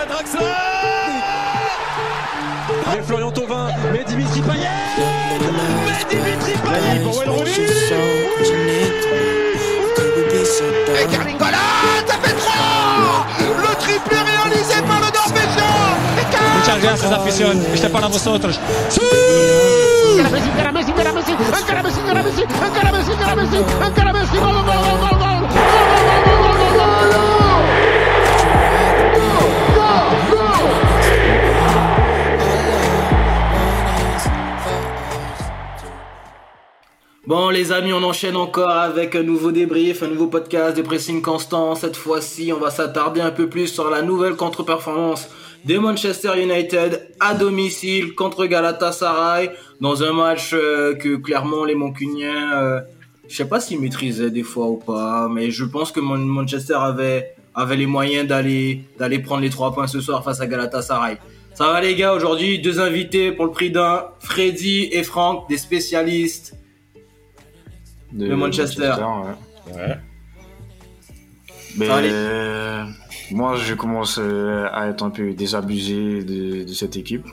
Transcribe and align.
à 0.00 0.06
Draxler 0.06 0.40
Mais 2.92 3.02
Florian 3.02 3.30
Thauvin, 3.30 3.68
mais 3.92 4.04
Dimitri 4.04 4.40
Payet 4.42 4.68
Mais 5.86 6.04
Dimitri 6.10 6.52
Payet 6.64 7.00
pour 7.02 7.18
Wayne 7.18 7.32
Et 11.00 11.06
Carlingola, 11.06 11.56
ça 12.06 12.14
fait 12.22 12.36
3 12.36 13.26
Le 13.40 13.74
triplé 13.76 14.16
réalisé 14.16 14.82
par 14.86 15.00
le 15.00 15.08
Norvégien 15.14 15.74
Muchas 16.58 16.82
gracias, 16.82 17.12
afición. 17.12 17.64
Este 17.72 17.86
es 17.86 17.92
para 17.92 18.08
vosotros. 18.08 18.58
¡Sí! 18.88 19.00
Encara 20.18 20.30
Messi, 20.30 20.48
encara 20.48 20.72
Messi, 20.72 20.90
encara 20.90 21.12
Messi, 21.12 21.32
encara 21.60 21.82
Messi, 21.82 22.00
encara 22.00 22.22
Messi, 22.22 22.42
encara 23.12 23.34
Messi, 23.36 23.56
encara 23.86 24.12
Messi, 24.12 24.36
gol, 24.36 24.52
gol, 24.54 24.64
gol, 24.64 24.74
gol, 24.74 24.98
gol, 24.98 25.18
gol, 25.18 25.25
Bon 37.26 37.50
les 37.50 37.72
amis, 37.72 37.92
on 37.92 38.04
enchaîne 38.04 38.36
encore 38.36 38.70
avec 38.70 39.16
un 39.16 39.24
nouveau 39.24 39.50
débrief, 39.50 40.02
un 40.04 40.06
nouveau 40.08 40.28
podcast 40.28 40.76
de 40.76 40.82
pressing 40.82 41.22
constant. 41.22 41.74
Cette 41.74 41.96
fois-ci, 41.96 42.52
on 42.52 42.60
va 42.60 42.70
s'attarder 42.70 43.20
un 43.20 43.32
peu 43.32 43.48
plus 43.48 43.66
sur 43.66 43.90
la 43.90 44.02
nouvelle 44.02 44.36
contre-performance 44.36 45.28
de 45.64 45.76
Manchester 45.76 46.40
United 46.40 47.08
à 47.18 47.34
domicile 47.34 48.14
contre 48.14 48.46
Galatasaray 48.46 49.50
dans 49.80 50.04
un 50.04 50.12
match 50.12 50.52
euh, 50.54 50.94
que 50.94 51.16
clairement 51.16 51.64
les 51.64 51.74
Mancuniens, 51.74 52.62
euh, 52.62 52.80
je 53.28 53.34
sais 53.34 53.48
pas 53.48 53.58
s'ils 53.58 53.80
maîtrisaient 53.80 54.30
des 54.30 54.44
fois 54.44 54.68
ou 54.68 54.76
pas, 54.76 55.28
mais 55.28 55.50
je 55.50 55.64
pense 55.64 55.90
que 55.90 55.98
Man- 55.98 56.24
Manchester 56.24 56.74
avait 56.78 57.32
avait 57.56 57.76
les 57.76 57.86
moyens 57.86 58.28
d'aller 58.28 58.82
d'aller 58.98 59.18
prendre 59.18 59.40
les 59.40 59.50
trois 59.50 59.72
points 59.72 59.88
ce 59.88 60.00
soir 60.00 60.22
face 60.22 60.40
à 60.40 60.46
Galatasaray. 60.46 61.16
Ça 61.54 61.72
va 61.72 61.80
les 61.80 61.96
gars, 61.96 62.12
aujourd'hui 62.14 62.60
deux 62.60 62.78
invités 62.78 63.32
pour 63.32 63.46
le 63.46 63.50
prix 63.50 63.70
d'un, 63.72 64.04
Freddy 64.20 64.90
et 64.92 65.02
Franck, 65.02 65.48
des 65.48 65.56
spécialistes 65.58 66.54
de, 68.16 68.28
de 68.28 68.34
Manchester. 68.34 68.94
ouais. 68.98 69.74
Ouais. 69.74 69.96
Mais 71.78 71.88
euh, 71.90 72.84
moi, 73.30 73.56
je 73.56 73.74
commence 73.74 74.18
euh, 74.18 74.66
à 74.72 74.88
être 74.88 75.02
un 75.02 75.10
peu 75.10 75.32
désabusé 75.34 76.24
de, 76.24 76.64
de 76.64 76.72
cette 76.72 76.96
équipe. 76.96 77.26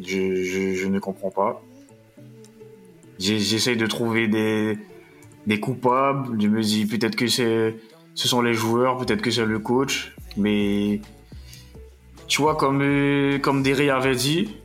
Je, 0.00 0.42
je, 0.42 0.74
je 0.74 0.86
ne 0.88 0.98
comprends 0.98 1.30
pas. 1.30 1.62
J'essaie 3.18 3.76
de 3.76 3.86
trouver 3.86 4.28
des, 4.28 4.78
des 5.46 5.60
coupables. 5.60 6.40
Je 6.40 6.48
me 6.48 6.62
dis 6.62 6.86
peut-être 6.86 7.16
que 7.16 7.26
c'est, 7.26 7.76
ce 8.14 8.26
sont 8.28 8.40
les 8.40 8.54
joueurs, 8.54 8.96
peut-être 8.96 9.20
que 9.22 9.30
c'est 9.30 9.44
le 9.44 9.58
coach. 9.58 10.16
Mais 10.36 11.00
tu 12.26 12.40
vois, 12.42 12.56
comme, 12.56 12.80
euh, 12.82 13.38
comme 13.38 13.62
Derry 13.62 13.90
avait 13.90 14.16
dit, 14.16 14.56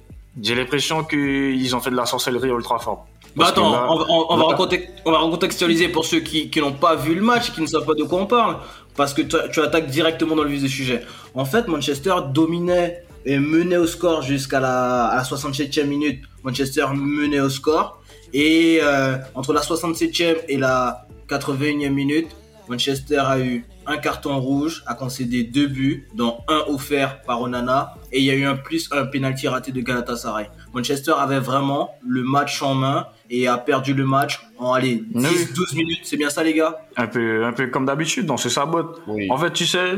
j'ai 0.41 0.55
l'impression 0.55 1.03
qu'ils 1.03 1.75
ont 1.75 1.79
fait 1.79 1.91
de 1.91 1.95
la 1.95 2.05
sorcellerie 2.05 2.49
Ultra 2.49 2.79
fort. 2.79 3.07
Bah 3.35 3.47
attends, 3.49 3.71
là- 3.71 3.87
on, 3.89 3.97
va- 3.99 4.05
on- 4.09 4.25
on 4.29 4.37
va 4.37 4.43
là- 4.51 4.55
recontexte- 4.57 4.89
on 5.05 5.11
va 5.11 5.17
recontextualiser 5.19 5.89
pour 5.89 6.05
ceux 6.05 6.19
qui, 6.21 6.49
qui 6.49 6.59
n'ont 6.61 6.71
pas 6.73 6.95
vu 6.95 7.15
le 7.15 7.21
match 7.21 7.51
qui 7.51 7.61
ne 7.61 7.67
savent 7.67 7.85
pas 7.85 7.93
de 7.93 8.03
quoi 8.03 8.19
on 8.21 8.25
parle. 8.27 8.57
Parce 8.95 9.13
que 9.13 9.21
tu, 9.21 9.35
tu 9.51 9.59
attaques 9.59 9.87
directement 9.87 10.35
dans 10.35 10.43
le 10.43 10.49
vif 10.49 10.61
du 10.61 10.69
sujet. 10.69 11.01
En 11.33 11.43
fait, 11.43 11.67
Manchester 11.67 12.13
dominait 12.33 13.03
et 13.25 13.39
menait 13.39 13.75
au 13.77 13.87
score 13.87 14.21
jusqu'à 14.21 14.59
la, 14.61 15.05
à 15.07 15.15
la 15.17 15.23
67e 15.23 15.85
minute. 15.85 16.21
Manchester 16.43 16.85
menait 16.93 17.41
au 17.41 17.49
score. 17.49 17.99
Et 18.33 18.79
euh, 18.81 19.17
entre 19.33 19.51
la 19.51 19.61
67e 19.61 20.37
et 20.47 20.57
la 20.57 21.05
81e 21.27 21.89
minute, 21.89 22.27
Manchester 22.69 23.17
a 23.25 23.39
eu 23.39 23.65
un 23.87 23.97
carton 23.97 24.39
rouge, 24.39 24.83
a 24.87 24.93
concédé 24.93 25.43
deux 25.43 25.67
buts, 25.67 26.07
dont 26.15 26.37
un 26.47 26.63
offert 26.67 27.21
par 27.21 27.41
Onana. 27.41 27.95
Et 28.11 28.19
il 28.19 28.25
y 28.25 28.31
a 28.31 28.35
eu 28.35 28.45
un 28.45 28.55
plus 28.55 28.89
un 28.91 29.05
penalty 29.05 29.47
raté 29.47 29.71
de 29.71 29.81
Galatasaray. 29.81 30.49
Manchester 30.73 31.13
avait 31.17 31.39
vraiment 31.39 31.95
le 32.07 32.23
match 32.23 32.61
en 32.61 32.73
main 32.75 33.07
et 33.29 33.47
a 33.47 33.57
perdu 33.57 33.93
le 33.93 34.05
match 34.05 34.41
en 34.57 34.73
allez, 34.73 35.03
10, 35.13 35.27
Oui. 35.27 35.47
12 35.55 35.75
minutes. 35.75 35.99
C'est 36.03 36.17
bien 36.17 36.29
ça, 36.29 36.43
les 36.43 36.53
gars? 36.53 36.79
Un 36.97 37.07
peu, 37.07 37.45
un 37.45 37.53
peu 37.53 37.67
comme 37.67 37.85
d'habitude, 37.85 38.29
on 38.29 38.37
se 38.37 38.49
sabote. 38.49 39.01
Oui. 39.07 39.27
En 39.29 39.37
fait, 39.37 39.51
tu 39.51 39.65
sais, 39.65 39.97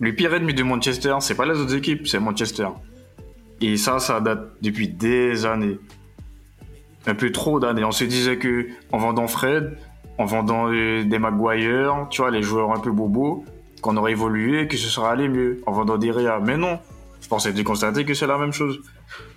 le 0.00 0.14
pire 0.14 0.34
ennemi 0.34 0.54
de 0.54 0.62
Manchester, 0.62 1.14
c'est 1.20 1.34
pas 1.34 1.46
les 1.46 1.58
autres 1.58 1.74
équipes, 1.74 2.06
c'est 2.06 2.18
Manchester. 2.18 2.68
Et 3.60 3.76
ça, 3.76 3.98
ça 3.98 4.20
date 4.20 4.52
depuis 4.62 4.88
des 4.88 5.44
années. 5.46 5.78
Un 7.06 7.14
peu 7.14 7.32
trop 7.32 7.58
d'années. 7.58 7.84
On 7.84 7.92
se 7.92 8.04
disait 8.04 8.38
que 8.38 8.68
en 8.92 8.98
vendant 8.98 9.28
Fred, 9.28 9.78
en 10.18 10.24
vendant 10.24 10.72
euh, 10.72 11.04
des 11.04 11.18
Maguire, 11.18 12.06
tu 12.10 12.20
vois, 12.20 12.30
les 12.30 12.42
joueurs 12.42 12.72
un 12.72 12.80
peu 12.80 12.90
bobos, 12.90 13.44
qu'on 13.80 13.96
aurait 13.96 14.12
évolué, 14.12 14.66
que 14.68 14.76
ce 14.76 14.88
serait 14.88 15.08
allé 15.08 15.28
mieux. 15.28 15.60
En 15.66 15.72
vendant 15.72 15.96
des 15.96 16.10
Ria. 16.10 16.40
Mais 16.44 16.56
non. 16.56 16.78
Je 17.20 17.28
pensais 17.28 17.52
de 17.52 17.62
constater 17.62 18.04
que 18.04 18.14
c'est 18.14 18.26
la 18.26 18.38
même 18.38 18.52
chose. 18.52 18.80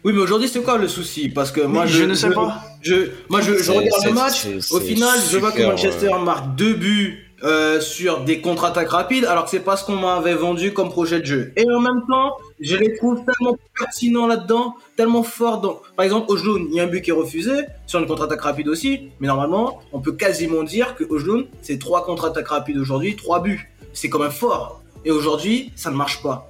Oui, 0.03 0.13
mais 0.13 0.21
aujourd'hui, 0.21 0.47
c'est 0.47 0.61
quoi 0.61 0.77
le 0.77 0.87
souci? 0.87 1.29
Parce 1.29 1.51
que 1.51 1.61
moi, 1.61 1.83
Oui, 1.83 1.89
je, 1.89 1.97
je 1.97 2.03
ne 2.05 2.13
sais 2.13 2.29
pas. 2.29 2.63
Je, 2.81 3.09
moi, 3.29 3.41
je, 3.41 3.51
regarde 3.71 4.05
le 4.05 4.13
match. 4.13 4.47
Au 4.71 4.79
final, 4.79 5.19
je 5.29 5.37
vois 5.37 5.51
que 5.51 5.63
Manchester 5.63 6.13
euh, 6.13 6.19
marque 6.19 6.55
deux 6.55 6.73
buts 6.73 7.30
euh, 7.43 7.79
sur 7.81 8.23
des 8.23 8.39
contre-attaques 8.41 8.89
rapides, 8.89 9.25
alors 9.25 9.45
que 9.45 9.49
c'est 9.49 9.61
pas 9.61 9.77
ce 9.77 9.85
qu'on 9.85 9.95
m'avait 9.95 10.35
vendu 10.35 10.73
comme 10.73 10.89
projet 10.89 11.19
de 11.19 11.25
jeu. 11.25 11.53
Et 11.55 11.65
en 11.69 11.79
même 11.79 12.01
temps, 12.07 12.37
je 12.59 12.75
les 12.75 12.95
trouve 12.97 13.23
tellement 13.25 13.57
pertinents 13.77 14.27
là-dedans, 14.27 14.75
tellement 14.95 15.23
forts. 15.23 15.61
Dans... 15.61 15.81
Par 15.95 16.05
exemple, 16.05 16.31
Ojloun, 16.31 16.67
il 16.69 16.75
y 16.75 16.79
a 16.79 16.83
un 16.83 16.87
but 16.87 17.01
qui 17.01 17.09
est 17.09 17.13
refusé 17.13 17.51
sur 17.87 17.99
une 17.99 18.07
contre-attaque 18.07 18.41
rapide 18.41 18.67
aussi, 18.67 19.09
mais 19.19 19.27
normalement, 19.27 19.81
on 19.91 19.99
peut 19.99 20.13
quasiment 20.13 20.63
dire 20.63 20.95
que 20.95 21.03
Ojloun, 21.09 21.45
c'est 21.61 21.79
trois 21.79 22.05
contre-attaques 22.05 22.47
rapides 22.47 22.77
aujourd'hui, 22.77 23.15
trois 23.15 23.41
buts. 23.41 23.69
C'est 23.93 24.09
quand 24.09 24.19
même 24.19 24.31
fort. 24.31 24.81
Et 25.03 25.11
aujourd'hui, 25.11 25.71
ça 25.75 25.89
ne 25.89 25.95
marche 25.95 26.21
pas. 26.21 26.49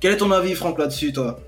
Quel 0.00 0.14
est 0.14 0.16
ton 0.16 0.30
avis, 0.30 0.54
Franck, 0.54 0.78
là-dessus, 0.78 1.12
toi? 1.12 1.38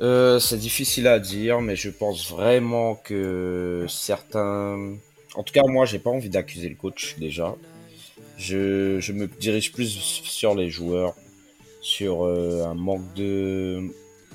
Euh, 0.00 0.38
c'est 0.38 0.58
difficile 0.58 1.06
à 1.08 1.18
dire, 1.18 1.60
mais 1.60 1.74
je 1.76 1.90
pense 1.90 2.30
vraiment 2.30 2.94
que 2.94 3.86
certains. 3.88 4.94
En 5.34 5.42
tout 5.42 5.52
cas, 5.52 5.62
moi, 5.66 5.86
j'ai 5.86 5.98
pas 5.98 6.10
envie 6.10 6.28
d'accuser 6.28 6.68
le 6.68 6.76
coach 6.76 7.16
déjà. 7.18 7.56
Je, 8.36 9.00
je 9.00 9.12
me 9.12 9.26
dirige 9.26 9.72
plus 9.72 9.88
sur 9.88 10.54
les 10.54 10.70
joueurs, 10.70 11.14
sur 11.82 12.24
euh, 12.24 12.64
un 12.64 12.74
manque 12.74 13.12
de, 13.14 13.82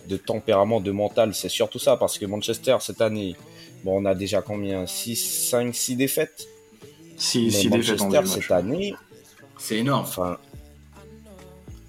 de 0.10 0.18
tempérament, 0.18 0.82
de 0.82 0.92
mental. 0.92 1.34
C'est 1.34 1.50
surtout 1.50 1.80
ça, 1.80 1.96
parce 1.96 2.18
que 2.18 2.26
Manchester, 2.26 2.78
cette 2.82 3.00
année, 3.02 3.36
bon, 3.86 4.02
on 4.02 4.06
a 4.06 4.16
déjà 4.16 4.42
combien? 4.42 4.86
6, 4.86 5.16
5, 5.50 5.74
6 5.74 5.96
défaites? 5.96 6.48
Si, 7.16 7.50
si 7.52 7.70
défaites 7.70 8.02
Manchester, 8.02 8.20
deux 8.22 8.26
cette 8.42 8.52
année, 8.52 8.94
C'est 9.58 9.78
énorme. 9.78 10.04
enfin, 10.06 10.38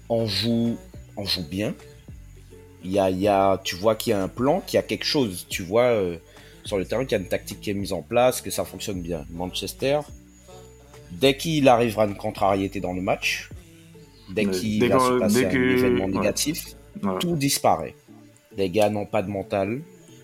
on 0.07 0.25
joue, 0.25 0.77
on 1.17 1.25
joue 1.25 1.43
bien. 1.43 1.73
Il 2.85 2.91
y 2.91 2.99
a, 2.99 3.09
y 3.09 3.27
a, 3.27 3.59
tu 3.63 3.75
vois 3.75 3.95
qu'il 3.95 4.11
y 4.11 4.13
a 4.13 4.21
un 4.21 4.27
plan, 4.27 4.61
qu'il 4.61 4.75
y 4.75 4.79
a 4.79 4.83
quelque 4.83 5.05
chose. 5.05 5.47
Tu 5.49 5.63
vois 5.63 5.85
euh, 5.85 6.17
sur 6.63 6.77
le 6.77 6.85
terrain 6.85 7.03
qu'il 7.03 7.17
y 7.17 7.19
a 7.19 7.23
une 7.23 7.27
tactique 7.29 7.59
qui 7.61 7.71
est 7.71 7.73
mise 7.73 7.91
en 7.93 8.01
place, 8.03 8.41
que 8.41 8.51
ça 8.51 8.63
fonctionne 8.63 9.01
bien. 9.01 9.25
Manchester, 9.31 9.99
dès 11.11 11.35
qu'il 11.35 11.67
arrivera 11.67 12.05
une 12.05 12.15
contrariété 12.15 12.79
dans 12.79 12.93
le 12.93 13.01
match, 13.01 13.49
dès 14.29 14.45
qu'il 14.45 14.87
va 14.87 14.99
se 14.99 15.19
passer 15.19 15.45
un 15.45 15.49
que- 15.49 15.77
événement 15.77 16.05
ouais. 16.05 16.11
négatif, 16.11 16.75
tout 17.19 17.35
disparaît. 17.35 17.95
Les 18.57 18.69
gars 18.69 18.89
n'ont 18.89 19.05
pas 19.05 19.21
de 19.23 19.29
mental. 19.29 19.81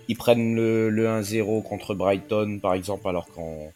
Ils 0.08 0.16
prennent 0.18 0.56
le, 0.56 0.90
le 0.90 1.08
1-0 1.08 1.64
contre 1.64 1.96
Brighton, 1.96 2.60
par 2.62 2.74
exemple, 2.76 3.08
alors 3.08 3.28
qu'on 3.28 3.72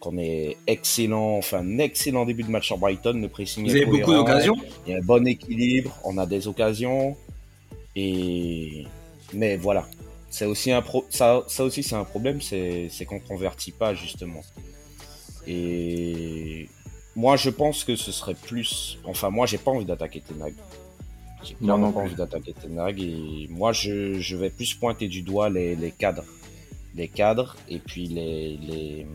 qu'on 0.00 0.18
est 0.18 0.58
excellent, 0.66 1.36
enfin 1.38 1.60
un 1.60 1.78
excellent 1.78 2.26
début 2.26 2.42
de 2.42 2.50
match 2.50 2.66
sur 2.66 2.76
Brighton. 2.76 3.14
Le 3.22 3.28
pressing 3.28 3.64
Vous 3.64 3.74
est 3.74 3.82
avez 3.82 3.90
beaucoup 3.90 4.12
d'occasions 4.12 4.56
Il 4.86 4.92
y 4.92 4.94
a 4.94 4.98
un 4.98 5.02
bon 5.02 5.26
équilibre, 5.26 5.96
on 6.04 6.18
a 6.18 6.26
des 6.26 6.46
occasions. 6.46 7.16
Et 7.96 8.86
mais 9.32 9.56
voilà, 9.56 9.86
c'est 10.30 10.46
aussi 10.46 10.72
un 10.72 10.82
pro... 10.82 11.04
ça, 11.10 11.44
ça 11.48 11.64
aussi 11.64 11.82
c'est 11.82 11.94
un 11.94 12.04
problème, 12.04 12.40
c'est 12.40 12.90
qu'on 13.06 13.20
convertit 13.20 13.72
pas 13.72 13.94
justement. 13.94 14.42
Et 15.46 16.68
moi 17.16 17.36
je 17.36 17.50
pense 17.50 17.84
que 17.84 17.96
ce 17.96 18.12
serait 18.12 18.34
plus, 18.34 18.98
enfin 19.04 19.30
moi 19.30 19.46
j'ai 19.46 19.58
pas 19.58 19.70
envie 19.70 19.84
d'attaquer 19.84 20.20
Tenag. 20.20 20.54
J'ai 21.42 21.54
clairement 21.54 21.92
pas 21.92 22.00
envie 22.00 22.14
d'attaquer 22.14 22.54
Tenag 22.54 23.00
et 23.00 23.46
moi 23.50 23.72
je, 23.72 24.18
je 24.18 24.36
vais 24.36 24.50
plus 24.50 24.74
pointer 24.74 25.08
du 25.08 25.22
doigt 25.22 25.50
les, 25.50 25.76
les 25.76 25.90
cadres, 25.90 26.24
les 26.94 27.08
cadres 27.08 27.56
et 27.68 27.78
puis 27.78 28.06
les, 28.06 28.56
les 28.56 29.06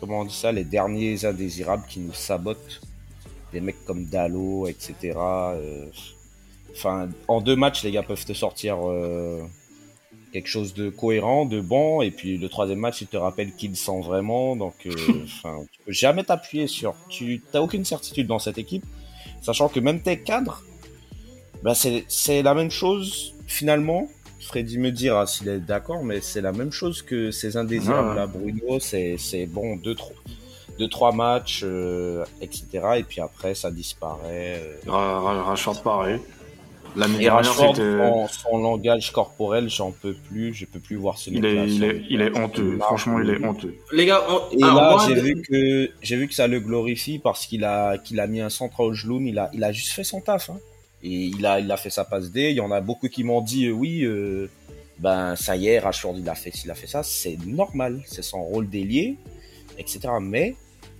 comment 0.00 0.20
on 0.20 0.24
dit 0.24 0.34
ça, 0.34 0.52
les 0.52 0.64
derniers 0.64 1.24
indésirables 1.24 1.84
qui 1.88 2.00
nous 2.00 2.12
sabotent, 2.12 2.80
des 3.52 3.60
mecs 3.60 3.84
comme 3.84 4.06
Dalo, 4.06 4.66
etc. 4.66 5.12
euh, 5.16 5.86
Enfin, 6.76 7.08
en 7.28 7.40
deux 7.40 7.56
matchs, 7.56 7.82
les 7.84 7.92
gars 7.92 8.02
peuvent 8.02 8.24
te 8.24 8.32
sortir 8.32 8.78
euh, 8.88 9.40
quelque 10.32 10.48
chose 10.48 10.74
de 10.74 10.90
cohérent, 10.90 11.44
de 11.46 11.60
bon, 11.60 12.00
et 12.02 12.10
puis 12.10 12.36
le 12.36 12.48
troisième 12.48 12.80
match, 12.80 13.00
il 13.00 13.06
te 13.06 13.16
rappelle 13.16 13.52
qu'ils 13.54 13.76
sont 13.76 14.00
vraiment. 14.00 14.56
Donc, 14.56 14.74
euh, 14.86 14.90
tu 15.72 15.78
peux 15.86 15.92
jamais 15.92 16.24
t'appuyer 16.24 16.66
sur. 16.66 16.94
Tu 17.08 17.42
n'as 17.52 17.60
aucune 17.60 17.84
certitude 17.84 18.26
dans 18.26 18.38
cette 18.40 18.58
équipe, 18.58 18.84
sachant 19.40 19.68
que 19.68 19.78
même 19.80 20.00
tes 20.02 20.20
cadres, 20.20 20.62
bah, 21.62 21.74
c'est 21.74 22.04
c'est 22.08 22.42
la 22.42 22.54
même 22.54 22.70
chose 22.70 23.34
finalement. 23.46 24.08
Freddy 24.40 24.76
me 24.76 24.90
dira 24.90 25.26
s'il 25.26 25.48
est 25.48 25.58
d'accord, 25.60 26.02
mais 26.04 26.20
c'est 26.20 26.42
la 26.42 26.52
même 26.52 26.70
chose 26.72 27.00
que 27.00 27.30
ces 27.30 27.56
indésirables 27.56 28.08
là. 28.16 28.26
Bruno, 28.26 28.78
c'est 28.80 29.16
c'est 29.16 29.46
bon, 29.46 29.76
deux, 29.76 29.94
trois, 29.94 30.12
deux 30.78 30.88
trois 30.88 31.12
matchs, 31.12 31.60
euh, 31.64 32.24
etc. 32.42 32.66
Et 32.98 33.04
puis 33.04 33.20
après, 33.22 33.54
ça 33.54 33.70
disparaît. 33.70 34.60
euh. 34.60 34.90
Ra- 34.90 35.20
Ra- 35.20 35.42
Rashford, 35.44 35.82
pareil. 35.82 36.18
L'année 36.96 37.18
dernière, 37.18 37.52
c'était. 37.74 38.00
en 38.00 38.28
son 38.28 38.58
langage 38.58 39.10
corporel, 39.12 39.68
j'en 39.68 39.90
peux 39.90 40.14
plus. 40.14 40.54
Je 40.54 40.64
peux 40.64 40.78
plus 40.78 40.96
voir 40.96 41.18
ce 41.18 41.30
Il 41.30 41.44
est, 41.44 41.66
il, 41.68 41.82
est, 41.84 42.02
il 42.10 42.20
est 42.20 42.36
honteux. 42.38 42.78
Franchement, 42.80 43.18
il 43.20 43.30
est 43.30 43.44
honteux. 43.44 43.74
Les 43.92 44.06
gars, 44.06 44.22
on- 44.28 44.56
Et 44.56 44.62
alors, 44.62 44.76
là, 44.76 44.90
moi, 44.96 45.04
j'ai 45.08 45.14
vu 45.20 45.42
que 45.42 45.90
j'ai 46.02 46.16
vu 46.16 46.28
que 46.28 46.34
ça 46.34 46.46
le 46.46 46.60
glorifie 46.60 47.18
parce 47.18 47.46
qu'il 47.46 47.64
a 47.64 47.98
qu'il 47.98 48.20
a 48.20 48.26
mis 48.26 48.40
un 48.40 48.50
centre 48.50 48.80
au 48.80 48.92
genou. 48.94 49.20
Il 49.26 49.38
a 49.38 49.50
il 49.52 49.64
a 49.64 49.72
juste 49.72 49.92
fait 49.92 50.04
son 50.04 50.20
taf. 50.20 50.50
hein. 50.50 50.58
Et 51.02 51.08
il 51.10 51.44
a 51.44 51.58
il 51.60 51.70
a 51.70 51.76
fait 51.76 51.90
sa 51.90 52.04
passe 52.04 52.30
D. 52.30 52.50
Il 52.50 52.56
y 52.56 52.60
en 52.60 52.70
a 52.70 52.80
beaucoup 52.80 53.08
qui 53.08 53.24
m'ont 53.24 53.40
dit 53.40 53.66
euh, 53.66 53.72
oui. 53.72 54.04
euh, 54.04 54.48
ben 55.00 55.34
ça 55.34 55.56
y 55.56 55.66
est, 55.66 55.80
Rashford 55.80 56.14
il 56.18 56.28
a 56.28 56.36
fait 56.36 56.52
il 56.64 56.70
a 56.70 56.74
fait 56.76 56.86
ça. 56.86 57.02
C'est 57.02 57.36
normal. 57.44 58.00
C'est 58.06 58.22
son 58.22 58.42
rôle 58.44 58.68
d'ailier, 58.70 59.16
etc. 59.78 60.00
Mais 60.20 60.54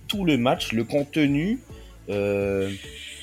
tout 0.09 0.25
le 0.25 0.37
match, 0.37 0.73
le 0.73 0.83
contenu, 0.83 1.59
euh, 2.09 2.69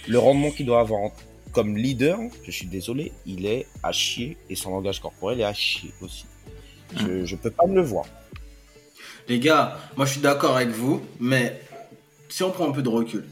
le 0.08 0.18
rendement 0.18 0.50
qu'il 0.50 0.64
doit 0.66 0.80
avoir 0.80 1.00
en- 1.02 1.12
comme 1.52 1.76
leader, 1.76 2.18
je 2.44 2.50
suis 2.50 2.66
désolé, 2.66 3.12
il 3.26 3.46
est 3.46 3.66
à 3.82 3.92
chier 3.92 4.36
et 4.48 4.56
son 4.56 4.70
langage 4.70 5.00
corporel 5.00 5.40
est 5.40 5.44
à 5.44 5.54
chier 5.54 5.92
aussi. 6.00 6.26
Je, 6.96 7.24
je 7.24 7.36
peux 7.36 7.50
pas 7.50 7.66
me 7.66 7.74
le 7.74 7.82
voir. 7.82 8.06
Les 9.28 9.38
gars, 9.38 9.78
moi 9.96 10.06
je 10.06 10.12
suis 10.12 10.20
d'accord 10.20 10.56
avec 10.56 10.70
vous, 10.70 11.00
mais 11.20 11.60
si 12.28 12.42
on 12.42 12.50
prend 12.50 12.68
un 12.68 12.72
peu 12.72 12.82
de 12.82 12.88
recul, 12.88 13.24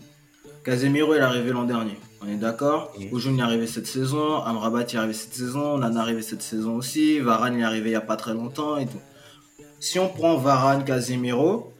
Casemiro 0.64 1.14
est 1.14 1.20
arrivé 1.20 1.50
l'an 1.50 1.64
dernier. 1.64 1.96
On 2.22 2.28
est 2.28 2.36
d'accord? 2.36 2.92
Ojun 3.12 3.38
est 3.38 3.42
arrivé 3.42 3.66
cette 3.66 3.86
saison, 3.86 4.42
Amrabat 4.42 4.82
est 4.82 4.94
arrivé 4.94 5.14
cette 5.14 5.32
saison, 5.32 5.78
Nana 5.78 6.00
est 6.00 6.02
arrivé 6.02 6.22
cette 6.22 6.42
saison 6.42 6.76
aussi, 6.76 7.18
Varane 7.18 7.58
est 7.58 7.64
arrivé 7.64 7.90
il 7.90 7.92
y 7.92 7.96
a 7.96 8.02
pas 8.02 8.16
très 8.16 8.34
longtemps 8.34 8.76
et 8.76 8.84
tout. 8.84 9.00
Si 9.80 9.98
on 9.98 10.08
prend 10.08 10.36
Varane, 10.36 10.84
Casemiro, 10.84 11.72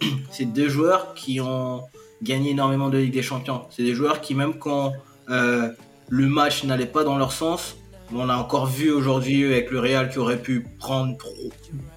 c'est 0.30 0.44
deux 0.44 0.68
joueurs 0.68 1.14
qui 1.14 1.40
ont 1.40 1.82
gagné 2.22 2.50
énormément 2.50 2.90
de 2.90 2.98
Ligue 2.98 3.12
des 3.12 3.22
Champions. 3.22 3.62
C'est 3.70 3.82
des 3.82 3.94
joueurs 3.94 4.20
qui, 4.20 4.36
même 4.36 4.54
quand 4.54 4.92
euh, 5.30 5.72
le 6.08 6.26
match 6.26 6.64
n'allait 6.64 6.86
pas 6.86 7.04
dans 7.04 7.18
leur 7.18 7.32
sens, 7.32 7.76
on 8.14 8.28
a 8.30 8.36
encore 8.36 8.66
vu 8.66 8.90
aujourd'hui 8.90 9.44
avec 9.44 9.70
le 9.70 9.80
Real 9.80 10.08
qui 10.10 10.18
aurait 10.18 10.40
pu 10.40 10.64
prendre 10.78 11.16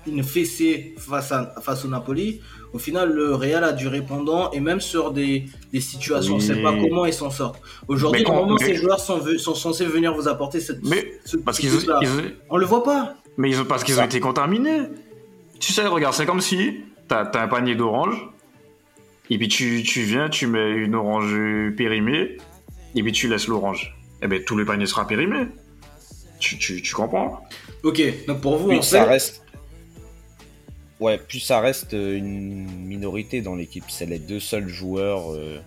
une 0.06 0.24
fessée 0.24 0.94
face, 0.98 1.32
à, 1.32 1.54
face 1.62 1.86
au 1.86 1.88
Napoli. 1.88 2.42
Au 2.74 2.78
final, 2.80 3.12
le 3.14 3.34
Real 3.36 3.64
a 3.64 3.72
du 3.72 3.88
répondant 3.88 4.52
et 4.52 4.60
même 4.60 4.82
sur 4.82 5.12
des, 5.12 5.46
des 5.72 5.80
situations, 5.82 6.34
on 6.34 6.38
ne 6.38 6.42
sait 6.42 6.62
pas 6.62 6.74
comment 6.74 7.06
ils 7.06 7.14
s'en 7.14 7.30
sortent. 7.30 7.62
Aujourd'hui, 7.88 8.24
Mais 8.24 8.30
normalement, 8.30 8.58
mais- 8.60 8.66
ces 8.66 8.76
joueurs 8.76 9.00
sont, 9.00 9.22
sont 9.38 9.56
censés 9.56 9.86
venir 9.86 10.14
vous 10.14 10.28
apporter 10.28 10.60
cette. 10.60 10.84
Mais 10.86 11.14
ce 11.26 11.38
parce 11.38 11.60
qu'ils 11.60 11.70
ils- 11.74 12.36
On 12.50 12.58
le 12.58 12.66
voit 12.66 12.84
pas. 12.84 13.16
mais 13.38 13.50
ils 13.50 13.60
ont, 13.62 13.66
parce 13.66 13.84
qu'ils 13.86 14.00
ont 14.00 14.04
été 14.06 14.20
contaminés. 14.20 14.82
Tu 15.60 15.72
sais, 15.74 15.86
regarde, 15.86 16.14
c'est 16.14 16.26
comme 16.26 16.42
si 16.42 16.82
t'as 17.08 17.24
as 17.24 17.42
un 17.42 17.48
panier 17.48 17.76
d'oranges, 17.76 18.30
et 19.30 19.38
puis 19.38 19.48
tu, 19.48 19.84
tu 19.84 20.02
viens, 20.02 20.28
tu 20.28 20.48
mets 20.48 20.72
une 20.72 20.96
orange 20.96 21.34
périmée, 21.78 22.38
et 22.96 23.04
puis 23.04 23.12
tu 23.14 23.28
laisses 23.30 23.48
l'orange. 23.48 23.96
Eh 24.22 24.28
ben, 24.28 24.44
tout 24.44 24.56
le 24.56 24.66
panier 24.66 24.86
sera 24.86 25.08
périmé. 25.08 25.48
Tu, 26.40 26.58
tu, 26.58 26.82
tu 26.82 26.94
comprends? 26.96 27.42
Ok, 27.84 28.02
donc 28.28 28.42
pour 28.42 28.58
vous, 28.58 28.72
on 28.72 28.82
ça 28.82 29.06
reste. 29.06 29.44
Ouais, 31.00 31.18
plus 31.18 31.40
ça 31.40 31.60
reste 31.60 31.94
une 31.94 32.68
minorité 32.86 33.42
dans 33.42 33.56
l'équipe. 33.56 33.86
C'est 33.90 34.06
les 34.06 34.20
deux 34.20 34.40
seuls 34.40 34.68
joueurs. 34.68 35.32
euh, 35.34 35.60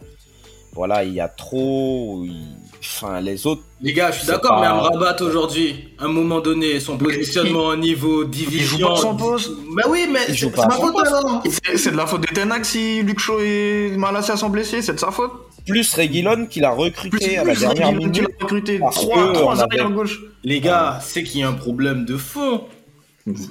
Voilà, 0.72 1.04
il 1.04 1.12
y 1.14 1.20
a 1.20 1.28
trop. 1.28 2.24
il- 2.24 2.56
Enfin, 2.80 3.20
les 3.20 3.46
autres. 3.46 3.62
Les 3.80 3.92
gars, 3.92 4.10
je 4.10 4.18
suis 4.18 4.26
d'accord, 4.26 4.56
pas- 4.56 4.60
mais 4.60 4.66
Amrabat 4.66 5.16
aujourd'hui, 5.22 5.88
à 5.98 6.04
un 6.04 6.08
moment 6.08 6.40
donné, 6.40 6.78
son 6.80 6.98
positionnement 6.98 7.66
au 7.68 7.76
niveau 7.76 8.24
division. 8.24 8.78
joue 8.78 8.86
pas 8.88 8.96
son 8.96 9.16
poste. 9.16 9.50
Bah 9.74 9.84
oui, 9.88 10.06
mais 10.12 10.20
Il 10.28 10.36
c'est 10.36 10.56
ma 10.56 10.70
faute 10.70 10.94
alors. 11.06 11.42
De 11.42 11.96
la 11.96 12.06
faute 12.06 12.20
de 12.22 12.26
Tenac 12.34 12.64
si 12.66 13.02
Luc 13.02 13.20
Shaw 13.20 13.40
et 13.40 13.92
Malasia 13.96 14.36
sont 14.36 14.50
blessés, 14.50 14.82
c'est 14.82 14.94
de 14.94 14.98
sa 15.00 15.10
faute. 15.12 15.32
Plus 15.66 15.94
Reguilon 15.94 16.46
qu'il 16.46 16.64
a 16.64 16.70
recruté 16.70 17.16
Plus, 17.18 17.36
à 17.36 17.44
la 17.44 17.54
dernière 17.54 17.88
Reguilon 17.88 18.06
minute. 18.06 18.18
l'a 18.22 18.28
recruté. 18.44 18.78
Parce 18.78 18.96
Trois, 18.96 19.28
que 19.28 19.32
trois 19.34 19.62
arrières 19.62 19.90
gauche. 19.90 20.20
Les 20.42 20.60
gars, 20.60 20.98
c'est 21.02 21.22
qu'il 21.22 21.40
y 21.40 21.42
a 21.42 21.48
un 21.48 21.54
problème 21.54 22.04
de 22.04 22.16
fond. 22.16 22.64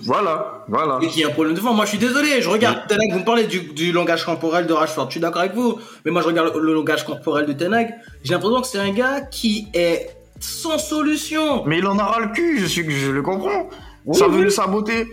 Voilà, 0.04 0.64
voilà. 0.68 1.00
Et 1.02 1.08
qu'il 1.08 1.24
y 1.24 1.26
a 1.26 1.30
un 1.30 1.32
problème 1.32 1.56
de 1.56 1.60
fond. 1.60 1.74
Moi, 1.74 1.86
je 1.86 1.90
suis 1.90 1.98
désolé, 1.98 2.42
je 2.44 2.50
regarde 2.50 2.88
Tenag, 2.88 3.12
vous 3.12 3.20
me 3.20 3.26
parlez 3.26 3.46
du, 3.48 3.62
du 3.62 3.92
langage 3.92 4.24
corporel 4.24 4.68
de 4.68 4.74
Rashford, 4.74 5.08
je 5.08 5.14
suis 5.14 5.20
d'accord 5.20 5.42
avec 5.42 5.56
vous, 5.56 5.80
mais 6.06 6.12
moi, 6.12 6.22
je 6.22 6.28
regarde 6.28 6.54
le, 6.54 6.62
le 6.62 6.74
langage 6.76 7.04
corporel 7.04 7.48
de 7.48 7.54
Tenag, 7.54 7.92
j'ai 8.24 8.34
l'impression 8.34 8.62
que 8.62 8.68
c'est 8.68 8.78
un 8.78 8.92
gars 8.92 9.22
qui 9.22 9.68
est 9.74 10.10
sans 10.40 10.78
solution. 10.78 11.66
Mais 11.66 11.80
il 11.80 11.88
en 11.88 11.98
a 11.98 12.04
ras 12.04 12.20
le 12.20 12.28
cul, 12.28 12.60
je, 12.60 12.68
suis, 12.68 12.88
je 12.92 13.10
le 13.10 13.24
comprends. 13.24 13.68
Oui, 14.06 14.16
ça 14.16 14.28
oui. 14.28 14.36
veut 14.38 14.44
le 14.44 14.50
saboter. 14.52 15.08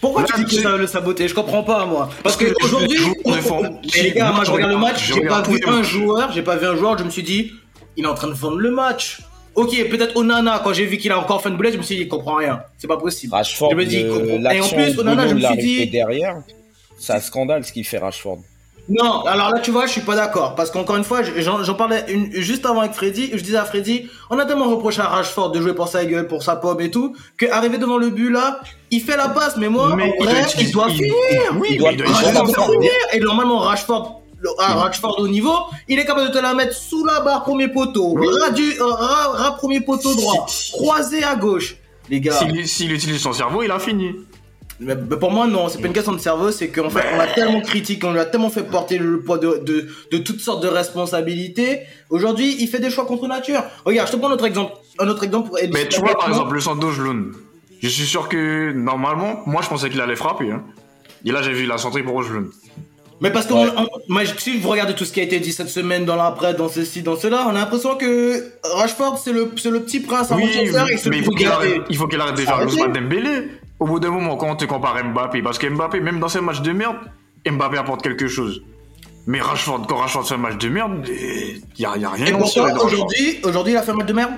Pourquoi 0.00 0.22
Là, 0.22 0.28
tu 0.34 0.40
dis 0.40 0.44
que 0.44 0.50
c'est- 0.52 0.62
ça 0.62 0.70
veut 0.72 0.78
le 0.78 0.86
saboter 0.86 1.28
Je 1.28 1.34
comprends 1.34 1.62
pas, 1.62 1.84
moi. 1.86 2.08
Parce 2.22 2.36
Parce 2.36 2.36
que 2.36 2.54
aujourd'hui, 2.64 2.98
Et 3.94 4.02
les 4.02 4.12
gars, 4.12 4.32
moi, 4.32 4.44
je 4.44 4.50
regarde 4.50 4.72
le 4.72 4.78
match, 4.78 5.06
je 5.06 5.14
j'ai 5.14 5.20
pas 5.26 5.42
vu 5.42 5.60
un 5.66 5.82
joueur, 5.82 6.32
j'ai 6.32 6.42
pas 6.42 6.56
vu 6.56 6.66
un 6.66 6.76
joueur, 6.76 6.96
je 6.98 7.04
me 7.04 7.10
suis 7.10 7.22
dit, 7.22 7.52
il 7.96 8.04
est 8.04 8.08
en 8.08 8.14
train 8.14 8.28
de 8.28 8.32
vendre 8.34 8.58
le 8.58 8.70
match. 8.70 9.20
Ok, 9.56 9.70
peut-être 9.90 10.16
Onana, 10.16 10.60
quand 10.62 10.72
j'ai 10.72 10.86
vu 10.86 10.96
qu'il 10.96 11.10
a 11.12 11.18
encore 11.18 11.42
fait 11.42 11.48
une 11.48 11.56
boulette, 11.56 11.72
je 11.74 11.78
me 11.78 11.82
suis 11.82 11.96
dit, 11.96 12.02
il 12.02 12.08
comprend 12.08 12.36
rien. 12.36 12.62
C'est 12.78 12.86
pas 12.86 12.96
possible. 12.96 13.34
Rashford, 13.34 13.72
Je 13.72 13.76
me 13.76 13.84
dis, 13.84 13.96
il 14.00 14.08
comprend- 14.08 14.24
Et 14.26 14.38
en 14.38 14.40
l'action 14.40 14.76
plus, 14.76 14.98
Onana, 14.98 15.28
je 15.28 15.34
me 15.34 15.40
suis 15.40 15.56
dit, 15.58 15.86
derrière. 15.90 16.36
C'est 16.98 17.12
un 17.14 17.20
scandale 17.20 17.64
ce 17.64 17.72
qu'il 17.72 17.84
fait 17.84 17.98
Rashford. 17.98 18.38
Non, 18.90 19.22
alors 19.22 19.50
là, 19.50 19.60
tu 19.60 19.70
vois, 19.70 19.86
je 19.86 19.92
suis 19.92 20.00
pas 20.00 20.16
d'accord. 20.16 20.54
Parce 20.56 20.70
qu'encore 20.70 20.96
une 20.96 21.04
fois, 21.04 21.20
j'en 21.22 21.74
parlais 21.74 22.04
une- 22.08 22.32
juste 22.32 22.66
avant 22.66 22.80
avec 22.80 22.92
Freddy. 22.94 23.30
Je 23.32 23.40
disais 23.42 23.56
à 23.56 23.64
Freddy, 23.64 24.08
on 24.30 24.38
a 24.38 24.44
tellement 24.44 24.68
reproché 24.68 25.00
à 25.00 25.06
Rashford 25.06 25.52
de 25.52 25.60
jouer 25.60 25.74
pour 25.74 25.86
sa 25.88 26.04
gueule, 26.04 26.26
pour 26.26 26.42
sa 26.42 26.56
pomme 26.56 26.80
et 26.80 26.90
tout, 26.90 27.14
qu'arrivé 27.38 27.78
devant 27.78 27.98
le 27.98 28.10
but 28.10 28.30
là, 28.30 28.60
il 28.90 29.00
fait 29.00 29.16
la 29.16 29.28
passe. 29.28 29.56
Mais 29.56 29.68
moi, 29.68 29.94
Mais 29.96 30.12
en 30.18 30.24
vrai, 30.24 30.42
il- 30.58 30.62
il, 30.66 30.72
doit 30.72 30.86
il- 30.88 30.96
finir. 30.96 31.12
Oui, 31.60 31.68
Il 31.72 31.78
doit- 31.78 31.92
il 31.92 31.98
finir. 32.02 32.90
Et 33.12 33.20
normalement, 33.20 33.58
Rashford, 33.60 34.22
à 34.58 34.74
Rashford 34.74 35.20
au 35.20 35.28
niveau, 35.28 35.54
il 35.86 35.98
est 35.98 36.04
capable 36.04 36.28
de 36.28 36.32
te 36.32 36.42
la 36.42 36.54
mettre 36.54 36.74
sous 36.74 37.04
la 37.04 37.20
barre 37.20 37.42
premier 37.44 37.68
poteau, 37.68 38.16
ras, 38.40 38.50
du, 38.50 38.72
euh, 38.80 38.84
ras- 38.86 39.28
ras 39.34 39.50
premier 39.52 39.80
poteau 39.82 40.14
droit, 40.16 40.46
croisé 40.72 41.22
à 41.22 41.36
gauche. 41.36 41.76
Les 42.08 42.20
gars. 42.20 42.32
S'il 42.64 42.90
utilise 42.92 43.20
son 43.22 43.32
cerveau, 43.32 43.62
il 43.62 43.70
a 43.70 43.78
fini. 43.78 44.16
Mais, 44.80 44.94
mais 44.96 45.16
pour 45.18 45.30
moi, 45.30 45.46
non, 45.46 45.68
c'est 45.68 45.78
pas 45.80 45.86
une 45.88 45.92
question 45.92 46.12
de 46.12 46.18
cerveau, 46.20 46.50
c'est 46.50 46.68
qu'en 46.68 46.88
fait, 46.88 47.02
on 47.12 47.18
l'a 47.18 47.26
tellement 47.26 47.60
critiqué, 47.60 48.06
on 48.06 48.12
lui 48.12 48.18
a 48.18 48.24
tellement 48.24 48.48
fait 48.48 48.62
porter 48.62 48.96
le 48.98 49.20
poids 49.20 49.36
de, 49.38 49.58
de, 49.62 49.86
de 50.10 50.18
toutes 50.18 50.40
sortes 50.40 50.62
de 50.62 50.68
responsabilités. 50.68 51.80
Aujourd'hui, 52.08 52.56
il 52.60 52.66
fait 52.68 52.78
des 52.78 52.90
choix 52.90 53.04
contre 53.04 53.28
nature. 53.28 53.62
Regarde, 53.84 54.08
je 54.08 54.12
te 54.14 54.16
prends 54.18 54.30
un 54.30 54.32
autre 54.32 54.46
exemple. 54.46 54.72
Un 54.98 55.08
autre 55.08 55.22
exemple 55.24 55.48
pour 55.48 55.58
Mais 55.72 55.86
tu 55.88 56.00
vois, 56.00 56.14
par 56.18 56.28
exemple, 56.28 56.54
le 56.54 56.60
centre 56.60 56.80
d'Ojlund. 56.80 57.32
Je 57.82 57.88
suis 57.88 58.04
sûr 58.06 58.28
que, 58.28 58.72
normalement, 58.72 59.42
moi, 59.46 59.62
je 59.62 59.68
pensais 59.68 59.88
qu'il 59.90 60.00
allait 60.00 60.16
frapper. 60.16 60.50
Hein. 60.50 60.62
Et 61.24 61.32
là, 61.32 61.42
j'ai 61.42 61.52
vu 61.52 61.66
la 61.66 61.78
centrée 61.78 62.02
pour 62.02 62.14
Ojlund. 62.16 62.48
Mais 63.22 63.30
parce 63.30 63.44
que 63.46 63.52
Ouais. 63.52 63.68
on- 63.76 63.82
on- 63.82 63.88
moi, 64.08 64.22
si 64.38 64.56
vous 64.58 64.68
regardez 64.70 64.94
tout 64.94 65.04
ce 65.04 65.12
qui 65.12 65.20
a 65.20 65.22
été 65.22 65.40
dit 65.40 65.52
cette 65.52 65.68
semaine 65.68 66.06
dans 66.06 66.16
l'après, 66.16 66.54
dans 66.54 66.70
ceci, 66.70 67.02
dans 67.02 67.16
cela, 67.16 67.44
on 67.46 67.50
a 67.50 67.52
l'impression 67.52 67.96
que 67.96 68.50
Rashford, 68.64 69.18
c'est 69.22 69.32
le, 69.32 69.40
le 69.70 69.80
petit 69.82 70.00
prince 70.00 70.32
à 70.32 70.36
Oui, 70.36 70.44
Manchester 70.46 70.82
et 70.90 70.96
c'est 70.96 71.10
mais 71.10 71.18
il 71.18 71.24
faut 71.24 71.32
qu'il 71.32 71.46
arrête, 71.46 71.82
il 71.90 71.96
faut 71.98 72.08
qu'il 72.08 72.18
arrête 72.18 72.48
Arrêtez. 72.48 72.66
Ousmane 72.72 72.92
Dembélé. 72.94 73.48
Au 73.80 73.86
bout 73.86 73.98
d'un 73.98 74.10
moment, 74.10 74.36
quand 74.36 74.50
on 74.50 74.56
te 74.56 74.66
compare 74.66 75.02
Mbappé, 75.02 75.42
parce 75.42 75.58
que 75.58 75.66
Mbappé, 75.66 76.00
même 76.00 76.20
dans 76.20 76.28
ses 76.28 76.42
matchs 76.42 76.60
de 76.60 76.72
merde, 76.72 76.96
Mbappé 77.50 77.78
apporte 77.78 78.02
quelque 78.02 78.28
chose. 78.28 78.62
Mais 79.26 79.40
Rashford, 79.40 79.86
quand 79.86 79.96
Rashford 79.96 80.28
fait 80.28 80.34
un 80.34 80.38
match 80.38 80.58
de 80.58 80.68
merde, 80.68 81.06
il 81.08 81.62
y 81.78 81.86
a, 81.86 81.96
y 81.96 82.04
a 82.04 82.10
rien 82.10 82.26
Et 82.26 82.32
pourtant, 82.32 82.64
aujourd'hui, 82.74 83.40
aujourd'hui, 83.42 83.72
il 83.72 83.76
a 83.76 83.82
fait 83.82 83.92
un 83.92 83.94
match 83.94 84.06
de 84.06 84.12
merde? 84.12 84.32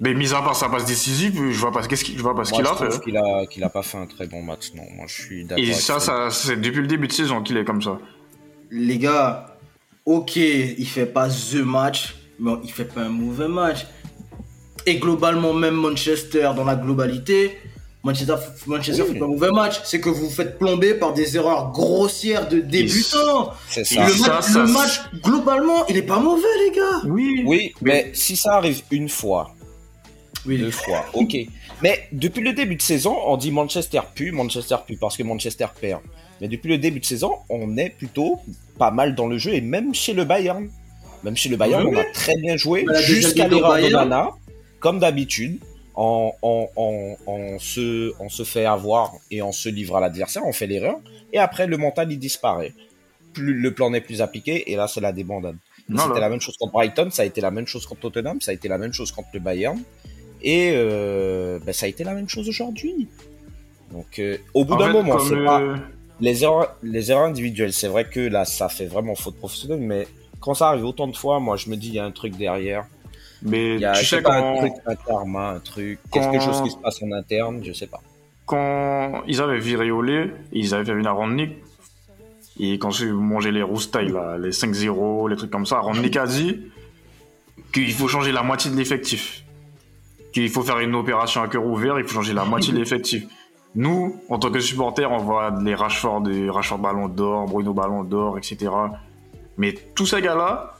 Mais 0.00 0.14
mis 0.14 0.32
à 0.34 0.42
part 0.42 0.56
sa 0.56 0.68
passe 0.68 0.84
décisive, 0.84 1.50
je 1.50 1.58
vois 1.58 1.70
pas 1.70 1.82
ce 1.82 1.88
qu'est-ce 1.88 2.04
qu'il 2.04 2.16
je 2.16 2.22
vois 2.22 2.34
pas 2.34 2.44
ce 2.44 2.52
qu'il 2.52 2.64
je 2.64 2.70
a 2.70 2.74
fait. 2.74 2.88
trouve 2.88 3.00
qu'il 3.02 3.16
a, 3.16 3.46
qu'il 3.46 3.62
a 3.62 3.68
pas 3.68 3.82
fait 3.82 3.98
un 3.98 4.06
très 4.06 4.26
bon 4.26 4.42
match. 4.42 4.72
Non, 4.74 4.82
moi 4.96 5.04
je 5.06 5.22
suis 5.22 5.44
d'accord. 5.44 5.64
Et 5.64 5.72
ça, 5.72 6.00
ça 6.00 6.28
c'est 6.30 6.60
depuis 6.60 6.80
le 6.80 6.88
début 6.88 7.06
de 7.06 7.12
saison 7.12 7.40
qu'il 7.40 7.56
est 7.56 7.64
comme 7.64 7.80
ça. 7.80 7.98
Les 8.72 8.98
gars, 8.98 9.56
ok, 10.04 10.34
il 10.36 10.86
fait 10.86 11.06
pas 11.06 11.28
the 11.28 11.64
match, 11.64 12.16
mais 12.40 12.52
il 12.64 12.72
fait 12.72 12.84
pas 12.84 13.02
un 13.02 13.10
mauvais 13.10 13.46
match. 13.46 13.86
Et 14.86 14.96
globalement, 14.96 15.54
même 15.54 15.74
Manchester, 15.74 16.50
dans 16.56 16.64
la 16.64 16.74
globalité, 16.74 17.56
Manchester, 18.04 18.34
Manchester 18.66 19.02
Oui. 19.02 19.12
fait 19.12 19.18
pas 19.20 19.24
un 19.26 19.28
mauvais 19.28 19.50
match. 19.52 19.80
C'est 19.84 20.00
que 20.00 20.08
vous 20.08 20.24
vous 20.26 20.30
faites 20.30 20.58
plomber 20.58 20.94
par 20.94 21.14
des 21.14 21.36
erreurs 21.36 21.70
grossières 21.70 22.48
de 22.48 22.58
débutants. 22.60 23.52
C'est 23.68 23.84
ça. 23.84 24.06
le, 24.06 24.12
Ça, 24.12 24.28
match, 24.34 24.44
ça, 24.44 24.60
le 24.60 24.66
ça- 24.66 24.72
match, 24.72 25.00
globalement, 25.22 25.86
il 25.86 25.96
est 25.96 26.02
pas 26.02 26.18
mauvais, 26.18 26.42
les 26.66 26.74
gars. 26.76 27.00
Oui. 27.06 27.42
Oui, 27.46 27.72
mais 27.80 28.10
si 28.14 28.34
ça 28.36 28.54
arrive 28.56 28.82
une 28.90 29.08
fois, 29.08 29.54
Oui, 30.44 30.58
deux 30.58 30.72
fois, 30.72 31.04
ok. 31.14 31.36
Mais 31.82 32.08
depuis 32.10 32.42
le 32.42 32.52
début 32.52 32.74
de 32.74 32.82
saison, 32.82 33.16
on 33.26 33.36
dit 33.36 33.52
Manchester 33.52 34.00
pue, 34.12 34.32
Manchester 34.32 34.76
pue 34.84 34.96
parce 34.96 35.16
que 35.16 35.22
Manchester 35.22 35.66
perd. 35.80 36.00
Mais 36.40 36.48
depuis 36.48 36.68
le 36.68 36.78
début 36.78 36.98
de 36.98 37.04
saison, 37.04 37.34
on 37.48 37.76
est 37.76 37.90
plutôt 37.90 38.40
pas 38.76 38.90
mal 38.90 39.14
dans 39.14 39.28
le 39.28 39.38
jeu 39.38 39.54
et 39.54 39.60
même 39.60 39.94
chez 39.94 40.12
le 40.12 40.24
Bayern. 40.24 40.68
Même 41.22 41.36
chez 41.36 41.48
le 41.48 41.56
Bayern, 41.56 41.84
Oui, 41.86 41.92
on 41.94 42.00
a 42.00 42.04
très 42.12 42.36
bien 42.36 42.56
joué 42.56 42.84
jusqu'à 43.04 43.46
l'erreur 43.46 43.76
de 43.76 43.82
Bayern. 43.82 44.08
Nana, 44.08 44.30
comme 44.80 44.98
d'habitude. 44.98 45.60
On, 45.94 46.32
on, 46.42 46.68
on, 46.76 47.16
on 47.26 47.58
se, 47.58 48.12
on 48.18 48.28
se 48.28 48.44
fait 48.44 48.64
avoir 48.64 49.12
et 49.30 49.42
on 49.42 49.52
se 49.52 49.68
livre 49.68 49.96
à 49.96 50.00
l'adversaire, 50.00 50.42
on 50.46 50.52
fait 50.52 50.66
l'erreur, 50.66 50.98
et 51.32 51.38
après 51.38 51.66
le 51.66 51.76
mental 51.76 52.10
il 52.10 52.18
disparaît. 52.18 52.72
Plus, 53.34 53.54
le 53.54 53.74
plan 53.74 53.90
n'est 53.90 54.00
plus 54.00 54.22
appliqué, 54.22 54.72
et 54.72 54.76
là 54.76 54.88
c'est 54.88 55.00
la 55.00 55.12
débandade. 55.12 55.56
C'était 55.88 56.20
la 56.20 56.28
même 56.28 56.40
chose 56.40 56.56
contre 56.56 56.72
Brighton, 56.72 57.10
ça 57.10 57.22
a 57.22 57.24
été 57.26 57.40
la 57.40 57.50
même 57.50 57.66
chose 57.66 57.84
contre 57.86 58.02
Tottenham, 58.02 58.40
ça 58.40 58.52
a 58.52 58.54
été 58.54 58.68
la 58.68 58.78
même 58.78 58.92
chose 58.92 59.12
contre 59.12 59.28
le 59.34 59.40
Bayern. 59.40 59.82
Et 60.42 60.72
euh, 60.74 61.58
ben, 61.64 61.72
ça 61.72 61.86
a 61.86 61.88
été 61.88 62.02
la 62.04 62.14
même 62.14 62.28
chose 62.28 62.48
aujourd'hui. 62.48 63.08
Donc, 63.92 64.18
euh, 64.18 64.38
au 64.54 64.64
bout 64.64 64.76
d'un 64.76 64.92
moment, 64.92 65.18
c'est 65.18 65.34
euh, 65.34 65.44
pas. 65.44 65.62
les 66.20 66.44
erreurs, 66.44 66.76
les 66.82 67.10
erreurs 67.10 67.26
individuelles, 67.26 67.72
c'est 67.72 67.88
vrai 67.88 68.08
que 68.08 68.20
là, 68.20 68.44
ça 68.44 68.68
fait 68.68 68.86
vraiment 68.86 69.14
faute 69.14 69.36
professionnelle, 69.36 69.80
mais 69.80 70.08
quand 70.40 70.54
ça 70.54 70.68
arrive 70.68 70.84
autant 70.84 71.06
de 71.06 71.16
fois, 71.16 71.38
moi, 71.40 71.56
je 71.56 71.68
me 71.70 71.76
dis, 71.76 71.88
il 71.88 71.94
y 71.94 71.98
a 71.98 72.04
un 72.04 72.10
truc 72.10 72.36
derrière. 72.36 72.86
Mais 73.44 73.78
y 73.78 73.84
a, 73.84 73.92
tu 73.92 74.04
sais 74.04 74.22
quand, 74.22 74.32
un 74.32 74.56
truc, 74.58 74.72
un 74.86 74.94
karma, 74.94 75.48
un 75.50 75.58
truc, 75.60 75.98
quand- 76.10 76.30
quelque 76.30 76.42
chose 76.44 76.62
qui 76.62 76.70
se 76.70 76.76
passe 76.76 77.02
en 77.02 77.10
interne, 77.12 77.60
je 77.64 77.72
sais 77.72 77.86
pas. 77.86 78.00
quand 78.46 79.22
ils 79.26 79.40
avaient 79.40 79.58
viré 79.58 79.90
Olé, 79.90 80.30
ils 80.52 80.74
avaient 80.74 80.84
fait 80.84 80.94
venir 80.94 81.14
Randnick. 81.14 81.52
Et 82.60 82.78
quand 82.78 82.90
j'ai 82.90 83.10
mangé 83.10 83.50
les 83.50 83.62
roustailles, 83.62 84.12
là, 84.12 84.36
les 84.38 84.52
5-0, 84.52 85.28
les 85.28 85.36
trucs 85.36 85.50
comme 85.50 85.64
ça, 85.66 85.78
Randnick 85.80 86.16
a 86.16 86.26
dit 86.26 86.60
qu'il 87.72 87.92
faut 87.92 88.08
changer 88.08 88.30
la 88.32 88.42
moitié 88.42 88.70
de 88.70 88.76
l'effectif. 88.76 89.42
Qu'il 90.32 90.48
faut 90.50 90.62
faire 90.62 90.78
une 90.78 90.94
opération 90.94 91.42
à 91.42 91.48
cœur 91.48 91.64
ouvert, 91.64 91.98
il 91.98 92.04
faut 92.04 92.14
changer 92.14 92.34
la 92.34 92.44
moitié 92.44 92.72
de 92.72 92.78
l'effectif. 92.80 93.24
Nous, 93.74 94.20
en 94.28 94.38
tant 94.38 94.50
que 94.50 94.60
supporters, 94.60 95.10
on 95.10 95.16
voit 95.18 95.50
les 95.62 95.74
Rashford, 95.74 96.20
des 96.22 96.50
Rashford 96.50 96.78
Ballon 96.78 97.08
d'Or, 97.08 97.46
Bruno 97.46 97.72
Ballon 97.72 98.04
d'Or, 98.04 98.36
etc. 98.36 98.70
Mais 99.56 99.72
tous 99.94 100.04
ces 100.06 100.20
gars-là, 100.20 100.74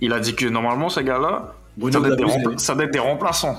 il 0.00 0.12
a 0.12 0.20
dit 0.20 0.36
que 0.36 0.46
normalement, 0.46 0.88
ces 0.88 1.02
gars-là, 1.02 1.54
Bruno 1.78 1.92
ça 1.92 1.98
doit, 2.00 2.08
être 2.08 2.16
des 2.16 2.22
Labusé. 2.24 2.38
rempla- 2.44 2.58
ça 2.58 2.74
doit 2.74 2.84
être 2.84 2.90
des 2.92 2.98
remplaçants. 2.98 3.56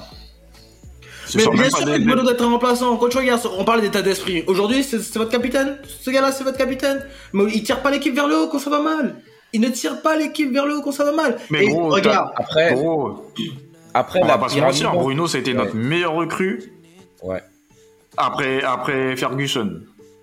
Mais 1.36 1.46
bien 1.48 1.70
sûr 1.70 1.80
que 1.86 2.04
Bruno 2.06 2.24
doit 2.24 2.32
être 2.34 2.44
un 2.44 2.50
remplaçant. 2.52 2.98
Quand 2.98 3.08
tu 3.10 3.18
regardes, 3.18 3.42
on 3.58 3.64
parle 3.64 3.82
d'état 3.82 4.02
d'esprit. 4.02 4.44
Aujourd'hui, 4.48 4.84
c'est 4.84 4.98
votre 5.18 5.30
capitaine. 5.30 5.78
Ce 6.02 6.10
gars-là, 6.10 6.32
c'est 6.32 6.44
votre 6.44 6.58
capitaine. 6.58 7.06
Mais 7.34 7.44
il 7.54 7.62
tire 7.64 7.82
pas 7.82 7.92
l'équipe 7.92 8.16
vers 8.16 8.28
le 8.28 8.36
haut 8.36 8.48
quand 8.48 8.58
ça 8.60 8.70
va 8.72 8.82
mal. 8.82 9.16
Il 9.54 9.62
ne 9.62 9.70
tire 9.70 10.02
pas 10.02 10.16
l'équipe 10.16 10.52
vers 10.52 10.66
le 10.66 10.76
haut 10.78 10.82
quand 10.82 10.92
ça 10.92 11.06
va 11.06 11.12
mal. 11.12 11.38
Mais 11.52 11.64
Et 11.66 11.68
gros, 11.68 11.90
regarde, 11.90 12.32
Après, 12.36 12.74
Gros, 12.74 13.32
après 13.94 14.20
On 14.22 14.26
la 14.28 14.34
va 14.34 14.40
pas 14.40 14.50
se 14.50 14.60
mentir, 14.60 14.92
Bruno, 14.94 15.28
c'était 15.28 15.52
Ouais. 15.52 15.58
notre 15.58 15.76
meilleur 15.76 16.14
recrue 16.14 16.74
Ouais. 17.24 17.42
après, 18.18 18.62
après 18.64 19.16
Ferguson. 19.16 19.82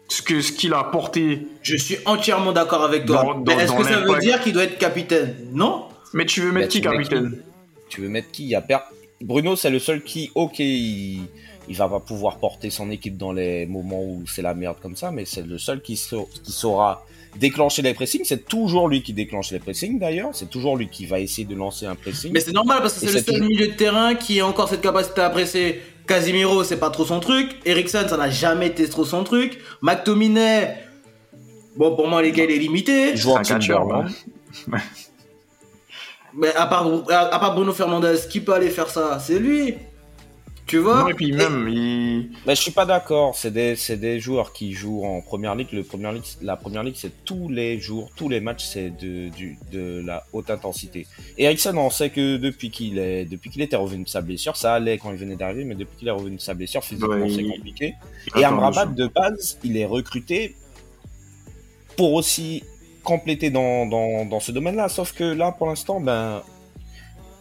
Ce 0.08 0.22
que 0.22 0.40
ce 0.40 0.52
qu'il 0.52 0.72
a 0.72 0.78
apporté. 0.80 1.46
je 1.62 1.76
suis 1.76 1.98
entièrement 2.04 2.52
d'accord 2.52 2.84
avec 2.84 3.06
toi. 3.06 3.24
Est-ce 3.48 3.72
que 3.72 3.84
ça 3.84 4.00
veut 4.00 4.18
dire 4.18 4.40
qu'il 4.40 4.52
doit 4.52 4.62
être 4.64 4.78
capitaine? 4.78 5.34
Non 5.52 5.84
Mais 6.14 6.26
tu 6.26 6.40
veux 6.42 6.52
mettre 6.52 6.66
Bah, 6.66 6.70
qui 6.72 6.80
capitaine? 6.80 7.42
Tu 7.88 8.00
veux 8.00 8.08
mettre 8.08 8.30
qui? 8.30 8.44
Il 8.44 8.48
y 8.50 8.54
a 8.54 8.60
per- 8.60 8.78
Bruno, 9.20 9.56
c'est 9.56 9.70
le 9.70 9.78
seul 9.78 10.02
qui, 10.02 10.30
ok, 10.34 10.58
il... 10.58 11.22
il 11.68 11.76
va 11.76 11.88
pas 11.88 12.00
pouvoir 12.00 12.36
porter 12.38 12.70
son 12.70 12.90
équipe 12.90 13.16
dans 13.16 13.32
les 13.32 13.66
moments 13.66 14.02
où 14.02 14.24
c'est 14.26 14.42
la 14.42 14.54
merde 14.54 14.76
comme 14.82 14.96
ça, 14.96 15.10
mais 15.10 15.24
c'est 15.24 15.46
le 15.46 15.58
seul 15.58 15.80
qui, 15.82 15.96
sa- 15.96 16.16
qui 16.44 16.52
saura 16.52 17.04
déclencher 17.36 17.82
les 17.82 17.92
pressings. 17.94 18.24
C'est 18.24 18.46
toujours 18.46 18.88
lui 18.88 19.02
qui 19.02 19.12
déclenche 19.12 19.50
les 19.52 19.58
pressings 19.58 19.98
d'ailleurs. 19.98 20.30
C'est 20.32 20.48
toujours 20.50 20.76
lui 20.76 20.88
qui 20.88 21.06
va 21.06 21.20
essayer 21.20 21.46
de 21.46 21.54
lancer 21.54 21.86
un 21.86 21.94
pressing. 21.94 22.32
Mais 22.32 22.40
c'est 22.40 22.52
normal 22.52 22.78
parce 22.80 22.94
que 22.94 23.00
c'est 23.00 23.06
le 23.06 23.12
seul 23.12 23.24
toujours- 23.24 23.48
milieu 23.48 23.68
de 23.68 23.72
terrain 23.74 24.14
qui 24.14 24.40
a 24.40 24.46
encore 24.46 24.68
cette 24.68 24.80
capacité 24.82 25.20
à 25.20 25.30
presser. 25.30 25.80
Casimiro, 26.06 26.62
c'est 26.64 26.78
pas 26.78 26.90
trop 26.90 27.04
son 27.04 27.20
truc. 27.20 27.50
Ericsson, 27.64 28.04
ça 28.08 28.16
n'a 28.16 28.30
jamais 28.30 28.68
été 28.68 28.88
trop 28.88 29.04
son 29.04 29.24
truc. 29.24 29.58
McTominay, 29.82 30.76
bon, 31.76 31.96
pour 31.96 32.06
moi, 32.08 32.22
les 32.22 32.32
gars, 32.32 32.44
il 32.44 32.50
est 32.52 32.58
limité. 32.58 33.10
Il 33.10 33.16
joue 33.16 33.32
en 33.32 33.42
C'est 33.44 33.54
Mais 36.36 36.54
à 36.54 36.66
part, 36.66 36.86
à, 37.08 37.34
à 37.34 37.38
part 37.38 37.54
Bruno 37.54 37.72
Fernandez, 37.72 38.16
qui 38.30 38.40
peut 38.40 38.52
aller 38.54 38.70
faire 38.70 38.90
ça? 38.90 39.18
C'est 39.18 39.38
lui. 39.38 39.74
Tu 40.66 40.78
vois? 40.78 41.02
Non, 41.02 41.08
et 41.08 41.14
puis 41.14 41.30
même, 41.32 41.68
il... 41.68 42.30
Mais 42.44 42.56
je 42.56 42.60
suis 42.60 42.72
pas 42.72 42.84
d'accord. 42.84 43.36
C'est 43.36 43.52
des, 43.52 43.76
c'est 43.76 43.96
des 43.96 44.18
joueurs 44.18 44.52
qui 44.52 44.72
jouent 44.72 45.04
en 45.04 45.20
première 45.20 45.54
ligue. 45.54 45.68
Le 45.72 45.84
première 45.84 46.10
ligue, 46.10 46.24
la 46.42 46.56
première 46.56 46.82
ligue, 46.82 46.96
c'est 46.98 47.24
tous 47.24 47.48
les 47.48 47.78
jours, 47.78 48.10
tous 48.16 48.28
les 48.28 48.40
matchs, 48.40 48.64
c'est 48.64 48.90
de, 48.90 49.28
du, 49.28 49.56
de 49.70 50.02
la 50.04 50.24
haute 50.32 50.50
intensité. 50.50 51.06
Et 51.38 51.44
Ericsson, 51.44 51.76
on 51.76 51.88
sait 51.88 52.10
que 52.10 52.36
depuis 52.36 52.70
qu'il 52.70 52.98
est, 52.98 53.26
depuis 53.26 53.48
qu'il 53.48 53.62
était 53.62 53.76
revenu 53.76 54.02
de 54.02 54.08
sa 54.08 54.22
blessure, 54.22 54.56
ça 54.56 54.74
allait 54.74 54.98
quand 54.98 55.12
il 55.12 55.18
venait 55.18 55.36
d'arriver, 55.36 55.62
mais 55.64 55.76
depuis 55.76 55.98
qu'il 55.98 56.08
est 56.08 56.10
revenu 56.10 56.34
de 56.34 56.40
sa 56.40 56.54
blessure, 56.54 56.82
physiquement, 56.82 57.14
Ouais, 57.14 57.30
c'est 57.30 57.42
il- 57.42 57.52
compliqué. 57.52 57.94
Et 58.36 58.44
Amrabat, 58.44 58.86
de 58.86 59.06
base, 59.06 59.58
il 59.62 59.76
est 59.76 59.86
recruté 59.86 60.56
pour 61.96 62.12
aussi 62.14 62.64
compléter 63.06 63.50
dans, 63.50 63.86
dans, 63.86 64.26
dans 64.26 64.40
ce 64.40 64.52
domaine-là. 64.52 64.88
Sauf 64.88 65.12
que 65.12 65.24
là, 65.24 65.52
pour 65.52 65.68
l'instant, 65.68 66.00
ben, 66.00 66.42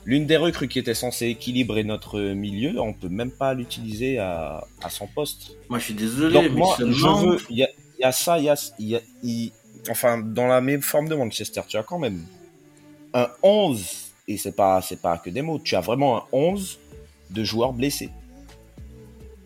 l'une 0.05 0.25
des 0.27 0.37
recrues 0.37 0.67
qui 0.67 0.79
était 0.79 0.93
censée 0.93 1.25
équilibrer 1.27 1.83
notre 1.83 2.19
milieu, 2.21 2.79
on 2.79 2.93
peut 2.93 3.09
même 3.09 3.31
pas 3.31 3.53
l'utiliser 3.55 4.19
à, 4.19 4.63
à 4.81 4.89
son 4.89 5.07
poste. 5.07 5.57
Moi, 5.69 5.79
je 5.79 5.85
suis 5.85 5.93
désolé, 5.95 6.35
Donc 6.35 6.43
mais 6.43 6.49
moi, 6.61 6.75
je 6.79 7.07
veux, 7.25 7.37
il 7.49 7.57
y 7.57 7.63
a, 7.63 7.69
il 7.97 8.01
y 8.01 8.05
a 8.05 8.11
ça, 8.11 8.37
il 8.39 8.45
y 8.45 8.49
a, 8.49 8.55
y 8.79 8.95
a- 8.95 9.91
enfin, 9.91 10.19
dans 10.19 10.47
la 10.47 10.61
même 10.61 10.81
forme 10.81 11.09
de 11.09 11.15
Manchester, 11.15 11.61
tu 11.67 11.77
as 11.77 11.83
quand 11.83 11.99
même 11.99 12.21
un 13.13 13.27
11, 13.41 14.11
et 14.27 14.37
c'est 14.37 14.55
pas, 14.55 14.81
c'est 14.81 15.01
pas 15.01 15.17
que 15.17 15.29
des 15.31 15.41
mots, 15.41 15.59
tu 15.59 15.75
as 15.75 15.81
vraiment 15.81 16.17
un 16.17 16.23
11 16.31 16.79
de 17.31 17.43
joueurs 17.43 17.73
blessés. 17.73 18.09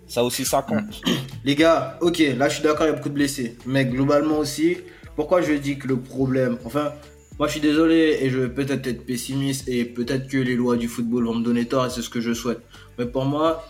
Ça 0.08 0.24
aussi, 0.24 0.44
ça 0.44 0.62
compte. 0.64 1.02
Les 1.46 1.56
gars, 1.56 1.98
ok, 2.02 2.18
là 2.36 2.50
je 2.50 2.56
suis 2.56 2.64
d'accord, 2.64 2.86
il 2.86 2.90
y 2.90 2.94
a 2.94 2.96
beaucoup 2.96 3.10
de 3.10 3.14
blessés. 3.14 3.56
Mais 3.66 3.86
globalement 3.86 4.40
aussi, 4.40 4.78
pourquoi 5.20 5.42
je 5.42 5.52
dis 5.52 5.78
que 5.78 5.86
le 5.86 6.00
problème. 6.00 6.58
Enfin, 6.64 6.94
moi 7.38 7.50
je 7.50 7.52
suis 7.52 7.60
désolé 7.60 8.20
et 8.22 8.30
je 8.30 8.40
vais 8.40 8.48
peut-être 8.48 8.88
être 8.88 9.06
pessimiste 9.06 9.68
et 9.68 9.84
peut-être 9.84 10.30
que 10.30 10.38
les 10.38 10.56
lois 10.56 10.78
du 10.78 10.88
football 10.88 11.26
vont 11.26 11.36
me 11.36 11.44
donner 11.44 11.66
tort 11.66 11.86
et 11.86 11.90
c'est 11.90 12.02
ce 12.02 12.10
que 12.10 12.22
je 12.22 12.34
souhaite. 12.34 12.62
Mais 12.98 13.06
pour 13.06 13.26
moi, 13.26 13.66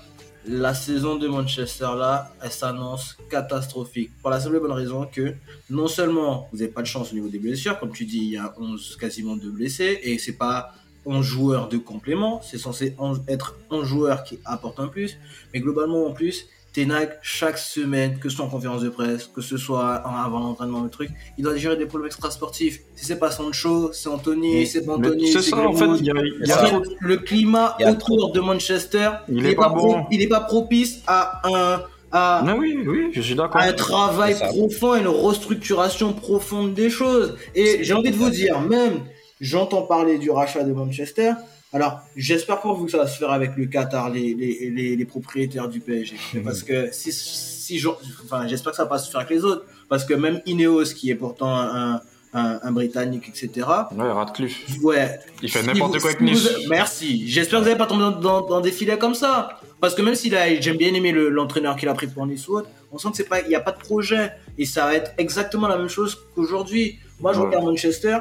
la 0.46 0.76
saison 0.76 1.16
de 1.16 1.28
Manchester 1.28 1.90
là, 1.98 2.32
elle 2.44 2.52
s'annonce 2.52 3.18
catastrophique. 3.32 4.12
Pour 4.22 4.30
la 4.30 4.40
simple 4.40 4.58
et 4.58 4.60
bonne 4.60 4.74
raison 4.74 5.10
que 5.12 5.34
non 5.72 5.88
seulement 5.88 6.48
vous 6.52 6.60
n'avez 6.60 6.70
pas 6.70 6.84
de 6.84 6.88
chance 6.88 7.14
au 7.14 7.16
niveau 7.16 7.30
des 7.30 7.40
blessures, 7.40 7.80
comme 7.80 7.94
tu 7.94 8.06
dis, 8.06 8.20
il 8.20 8.30
y 8.34 8.38
a 8.38 8.54
11 8.60 8.98
quasiment 9.02 9.36
de 9.36 9.50
blessés 9.50 10.02
et 10.04 10.20
c'est 10.20 10.38
pas 10.38 10.76
11 11.08 11.26
joueurs 11.26 11.68
de 11.68 11.78
complément, 11.78 12.42
c'est 12.44 12.60
censé 12.60 12.94
11 13.00 13.24
être 13.28 13.58
11 13.72 13.88
joueurs 13.88 14.24
qui 14.24 14.38
apportent 14.46 14.80
un 14.80 14.88
plus. 14.88 15.18
Mais 15.52 15.62
globalement, 15.62 16.06
en 16.06 16.12
plus, 16.12 16.46
Tenag, 16.84 17.10
chaque 17.22 17.58
semaine, 17.58 18.20
que 18.20 18.30
ce 18.30 18.38
soit 18.38 18.46
en 18.46 18.50
conférence 18.50 18.82
de 18.82 18.90
presse, 18.90 19.26
que 19.34 19.42
ce 19.42 19.58
soit 19.58 20.02
en- 20.06 20.16
avant 20.16 20.40
l'entraînement, 20.40 20.82
le 20.82 20.90
truc, 20.90 21.10
il 21.38 21.44
doit 21.44 21.58
gérer 21.58 21.76
des 21.76 21.86
problèmes 21.86 22.08
extrasportifs. 22.08 22.80
Si 22.96 23.06
c'est 23.06 23.20
pas 23.20 23.32
Sancho, 23.32 23.92
c'est 23.92 24.08
Anthony, 24.08 24.66
c'est 24.66 24.86
pas 24.86 24.94
Anthony, 24.94 25.28
c'est 25.32 25.42
ça, 25.42 25.58
en 25.58 25.74
fait, 25.74 25.80
Greenwood. 25.86 26.00
il 26.00 26.06
y 26.06 26.12
a, 26.12 26.14
il 26.42 26.48
y 26.48 26.52
a 26.52 26.56
En 26.56 26.60
fait, 26.66 26.72
trop- 26.72 26.84
le 27.02 27.18
climat 27.18 27.76
Il 27.80 27.84
y 27.84 27.86
a 27.86 27.92
autour 27.92 28.32
de 28.32 28.40
Manchester, 28.40 29.10
Il 29.28 29.46
est 29.46 29.56
pas 29.56 29.70
bon. 29.70 30.06
il 30.10 30.22
est 30.22 30.28
pas 30.28 30.40
propice 30.42 31.02
à 31.06 31.42
un, 31.44 31.82
à, 32.12 32.44
Non, 32.46 32.56
oui, 32.58 32.78
oui, 32.88 33.10
je 33.14 33.22
suis 33.22 33.36
d'accord. 33.36 33.60
un 33.62 33.74
travail 33.74 34.36
profond 34.40 34.96
et 34.96 35.02
une 35.02 35.08
restructuration 35.08 36.14
profonde 36.14 36.74
des 36.74 36.90
choses. 36.90 37.36
Et 37.56 37.84
j'ai 37.84 37.94
envie 37.94 38.12
de 38.12 38.16
vous 38.16 38.30
dire, 38.30 38.62
même, 38.62 39.02
j'entends 39.42 39.82
parler 39.82 40.18
du 40.18 40.32
rachat 40.32 40.64
de 40.64 40.72
Manchester. 40.72 41.34
Alors, 41.72 42.00
j'espère 42.16 42.60
pour 42.62 42.76
vous 42.76 42.86
que 42.86 42.92
ça 42.92 42.98
va 42.98 43.08
se 43.08 43.18
faire 43.18 43.32
avec 43.32 43.56
le 43.56 43.66
Qatar, 43.68 44.10
les, 44.10 44.34
les, 44.34 44.72
les, 44.72 44.96
les 44.96 45.06
propriétaires 45.06 45.70
du 45.70 45.80
PSG. 45.80 46.16
Parce 46.44 46.64
que 46.64 46.90
si, 46.92 47.12
si 47.12 47.78
j'en- 47.78 47.98
enfin, 48.26 48.48
j'espère 48.48 48.72
que 48.72 48.78
ça 48.78 48.84
va 48.84 48.90
pas 48.90 48.98
se 48.98 49.10
faire 49.12 49.20
avec 49.22 49.32
les 49.32 49.44
autres. 49.44 49.66
Parce 49.88 50.04
que 50.04 50.14
même 50.16 50.42
Ineos, 50.48 50.94
qui 50.96 51.12
est 51.12 51.16
pourtant 51.16 51.56
un, 51.56 52.02
un, 52.34 52.60
un 52.64 52.72
Britannique, 52.72 53.30
etc., 53.30 53.68
Ouais, 53.96 54.12
Radcliffe. 54.12 54.66
ouais, 54.84 55.20
Il 55.44 55.50
fait 55.52 55.62
n'importe 55.64 56.00
quoi 56.00 56.10
avec 56.12 56.20
si 56.20 56.24
Nice. 56.26 56.42
vous- 56.64 56.70
Merci. 56.70 57.28
J'espère 57.30 57.60
que 57.60 57.64
vous 57.66 57.70
n'allez 57.70 57.78
pas 57.78 57.86
tomber 57.88 58.02
dans, 58.04 58.20
dans- 58.20 58.48
dans 58.48 58.62
des 58.62 58.72
filets 58.72 58.98
comme 58.98 59.16
ça. 59.16 59.50
Parce 59.80 59.94
que 59.96 60.02
même 60.02 60.16
s'il 60.16 60.36
a, 60.36 60.60
j'aime 60.60 60.78
bien 60.78 60.92
aimer 60.94 61.12
le- 61.12 61.30
l'entraîneur 61.30 61.76
qu'il 61.76 61.88
a 61.88 61.94
pris 61.94 62.08
pour 62.08 62.26
Nice 62.26 62.48
ou 62.48 62.58
autre, 62.58 62.70
on 62.92 62.98
sent 62.98 63.10
que 63.12 63.18
c'est 63.18 63.30
pas, 63.30 63.42
il 63.42 63.48
n'y 63.48 63.56
a 63.56 63.60
pas 63.62 63.72
de 63.72 63.80
projet. 63.80 64.32
Et 64.58 64.66
ça 64.66 64.86
va 64.86 64.96
être 64.96 65.12
exactement 65.20 65.68
la 65.68 65.78
même 65.78 65.88
chose 65.90 66.18
qu'aujourd'hui. 66.36 66.98
Moi, 67.20 67.34
je 67.34 67.40
Ouais. 67.40 67.46
regarde 67.48 67.66
Manchester, 67.66 68.18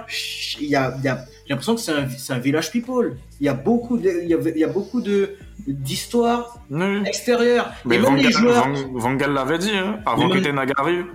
il 0.61 0.67
y 0.69 0.76
a, 0.76 0.95
il 0.99 1.05
y 1.05 1.09
a- 1.09 1.25
j'ai 1.47 1.50
l'impression 1.50 1.75
que 1.76 1.81
c'est 1.81 2.33
un, 2.33 2.38
village 2.38 2.71
people. 2.73 3.17
Il 3.40 3.47
y 3.47 3.49
a 3.49 3.55
beaucoup 3.55 3.97
de, 3.97 4.11
il 4.23 4.28
y 4.28 4.35
a, 4.35 4.38
il 4.38 4.59
y 4.59 4.64
a 4.64 4.69
beaucoup 4.69 5.00
de, 5.00 5.37
d'histoires 5.67 6.59
Oui. 6.71 7.02
extérieures. 7.07 7.71
Mais 7.85 7.97
Et 7.97 7.99
Van 7.99 8.14
les 8.14 8.23
Gaal, 8.25 8.33
joueurs. 8.33 8.69
Van- 8.69 8.99
Van 8.99 9.14
Gaal 9.14 9.33
l'avait 9.33 9.59
dit, 9.59 9.71
hein, 9.73 10.00
avant 10.07 10.28
que 10.28 10.35
même- 10.35 10.43
Ten 10.43 10.59
Hag 10.59 10.73
arrive. 10.76 11.07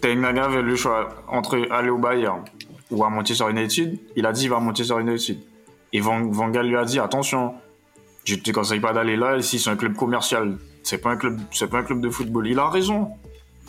Ten 0.00 0.24
Hag 0.24 0.38
avait 0.38 0.62
le 0.62 0.76
choix 0.76 1.08
entre 1.28 1.66
aller 1.70 1.90
au 1.90 1.98
Bayern 1.98 2.42
ou 2.90 3.04
à 3.04 3.10
Manchester 3.10 3.44
United. 3.50 3.98
Il 4.16 4.26
a 4.26 4.32
dit 4.32 4.44
il 4.44 4.50
va 4.50 4.56
à 4.56 4.60
Manchester 4.60 4.94
United. 5.00 5.38
Et 5.92 6.00
Van, 6.00 6.22
Van 6.30 6.48
Gaal 6.48 6.66
lui 6.68 6.76
a 6.76 6.84
dit 6.84 6.98
attention, 6.98 7.54
je 8.24 8.36
te 8.36 8.50
conseille 8.50 8.80
pas 8.80 8.92
d'aller 8.92 9.16
là. 9.16 9.36
Ici 9.36 9.58
c'est 9.58 9.70
un 9.70 9.76
club 9.76 9.94
commercial. 9.94 10.56
C'est 10.82 10.98
pas 10.98 11.10
un 11.10 11.16
club, 11.16 11.38
c'est 11.52 11.68
pas 11.68 11.78
un 11.78 11.82
club 11.82 12.00
de 12.00 12.10
football. 12.10 12.46
Il 12.46 12.58
a 12.58 12.68
raison. 12.68 13.10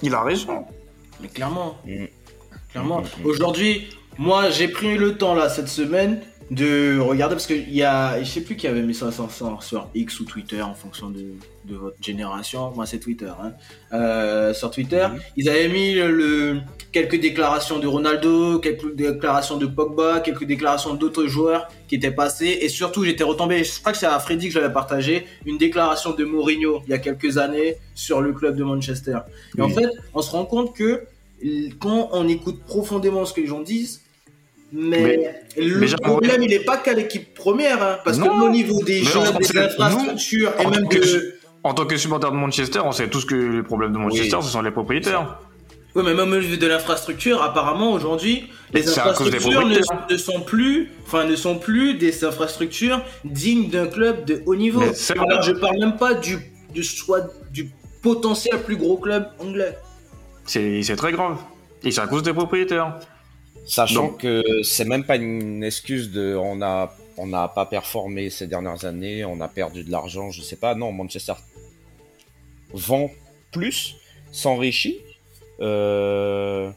Il 0.04 0.14
a 0.14 0.22
raison. 0.22 0.66
Mais 1.22 1.28
clairement. 1.30 1.76
Mm. 1.86 2.06
Clairement. 2.78 3.02
Mm, 3.02 3.04
mm, 3.04 3.24
mm. 3.24 3.26
Aujourd'hui, 3.26 3.88
moi, 4.18 4.50
j'ai 4.50 4.68
pris 4.68 4.98
le 4.98 5.18
temps, 5.18 5.34
là, 5.34 5.50
cette 5.50 5.68
semaine, 5.68 6.22
de 6.50 6.98
regarder, 7.00 7.36
parce 7.36 7.48
qu'il 7.48 7.74
y 7.74 7.84
a, 7.84 8.24
je 8.24 8.30
sais 8.30 8.42
plus 8.42 8.56
qui 8.56 8.68
avait 8.68 8.82
mis 8.82 8.94
ça 8.94 9.10
sur, 9.12 9.90
X 9.94 10.20
ou 10.20 10.26
Twitter, 10.26 10.62
en 10.62 10.74
fonction 10.74 11.10
de, 11.10 11.34
de 11.66 11.76
votre 11.76 11.98
génération. 12.02 12.72
Moi, 12.72 12.86
c'est 12.86 13.00
Twitter. 13.00 13.32
Hein. 13.42 13.52
Euh, 13.92 14.54
sur 14.54 14.72
Twitter, 14.72 15.08
ils 15.36 15.50
avaient 15.50 15.68
mis 15.68 15.96
le, 15.96 16.62
quelques 16.94 17.20
déclarations 17.20 17.80
de 17.80 17.88
Ronaldo, 17.88 18.60
quelques 18.60 18.96
déclarations 18.96 19.58
de 19.58 19.66
Pogba, 19.66 20.22
quelques 20.22 20.46
déclarations 20.46 20.94
d'autres 20.94 21.26
joueurs 21.26 21.68
qui 21.90 21.96
étaient 21.96 22.12
passés. 22.12 22.60
Et 22.62 22.70
surtout, 22.70 23.04
j'étais 23.04 23.26
retombé, 23.26 23.64
je 23.64 23.80
crois 23.80 23.92
que 23.92 23.98
c'est 23.98 24.06
à 24.06 24.18
Freddy 24.20 24.48
que 24.48 24.54
j'avais 24.54 24.72
partagé, 24.72 25.26
une 25.46 25.58
déclaration 25.58 26.14
de 26.14 26.24
Mourinho, 26.24 26.82
il 26.86 26.92
y 26.92 26.94
a 26.94 27.00
quelques 27.00 27.38
années, 27.38 27.76
sur 27.94 28.22
le 28.22 28.32
club 28.32 28.56
de 28.56 28.64
Manchester. 28.64 29.20
Et 29.58 29.62
en 29.62 29.70
fait, 29.70 29.90
on 30.14 30.22
se 30.22 30.32
rend 30.32 30.46
compte 30.46 30.74
que 30.74 31.04
quand 31.80 32.10
on 32.14 32.28
écoute 32.28 32.64
profondément 32.66 33.26
ce 33.26 33.34
que 33.34 33.42
les 33.42 33.48
gens 33.48 33.62
disent, 33.62 34.02
mais, 34.74 35.02
Mais- 35.56 35.64
le 35.64 35.78
mais 35.80 35.88
problème, 36.02 36.44
il 36.44 36.50
n'est 36.50 36.60
pas 36.60 36.78
qu'à 36.78 36.94
l'équipe 36.94 37.34
première, 37.34 37.82
hein, 37.82 38.00
parce 38.04 38.18
Non. 38.18 38.26
que 38.40 38.46
au 38.46 38.50
niveau 38.50 38.84
des 38.84 39.02
on 39.16 39.38
des 39.38 39.58
infrastructures 39.58 40.52
nous, 40.58 40.62
et 40.64 40.66
en 40.66 40.70
même 40.72 40.84
tant 40.84 40.90
que-. 40.90 41.34
En 41.64 41.74
tant 41.74 41.86
que 41.86 41.98
supporter 41.98 42.32
de 42.32 42.36
Manchester, 42.36 42.80
on 42.86 42.92
sait 42.92 43.08
tous 43.10 43.26
que 43.26 43.36
les 43.36 43.64
problèmes 43.64 43.92
de 43.92 43.98
Manchester, 43.98 44.38
Oui. 44.38 44.44
ce 44.44 44.50
sont 44.50 44.62
les 44.62 44.72
propriétaires. 44.72 45.40
Oui, 45.96 46.04
mais 46.06 46.14
même 46.14 46.32
au 46.32 46.38
niveau 46.38 46.56
de 46.56 46.68
l'infrastructure, 46.68 47.42
apparemment 47.42 47.92
aujourd'hui, 47.92 48.48
les 48.74 48.88
infrastructures 48.88 49.66
ne, 49.66 50.18
sont 50.18 50.42
plus, 50.42 50.92
enfin, 51.06 51.26
ne 51.26 51.36
sont 51.36 51.58
plus 51.58 51.96
des 51.96 52.24
infrastructures 52.24 53.02
dignes 53.26 53.70
d'un 53.70 53.88
club 53.88 54.26
de 54.26 54.42
haut 54.46 54.56
niveau. 54.56 54.82
Alors, 54.82 55.42
je 55.42 55.52
parle 55.54 55.80
même 55.80 55.98
pas 55.98 56.14
du, 56.14 56.38
du 56.74 56.84
soit 56.84 57.28
du 57.52 57.72
potentiel 58.02 58.62
plus 58.62 58.78
gros 58.78 58.98
club 58.98 59.28
anglais. 59.40 59.76
C'est 60.48 60.96
très 60.96 61.12
grave. 61.12 61.38
Et 61.84 61.92
c'est 61.92 62.02
à 62.02 62.08
cause 62.08 62.24
des 62.24 62.34
propriétaires. 62.34 63.00
Sachant 63.66 64.08
Donc- 64.08 64.20
que 64.20 64.64
c'est 64.64 64.86
même 64.86 65.04
pas 65.04 65.18
une 65.18 65.64
excuse 65.64 66.12
de 66.12 66.36
on 66.36 66.62
a 66.62 66.96
on 67.20 67.28
n'a 67.28 67.48
pas 67.48 67.66
performé 67.66 68.30
ces 68.30 68.46
dernières 68.48 68.86
années, 68.86 69.26
on 69.26 69.42
a 69.42 69.48
perdu 69.48 69.84
de 69.84 69.92
l'argent, 69.92 70.30
je 70.32 70.42
sais 70.42 70.56
pas. 70.56 70.76
Non, 70.76 70.92
Manchester 70.92 71.34
vend 72.74 73.10
plus, 73.52 73.96
s'enrichit. 74.32 75.00
euh, 75.60 76.70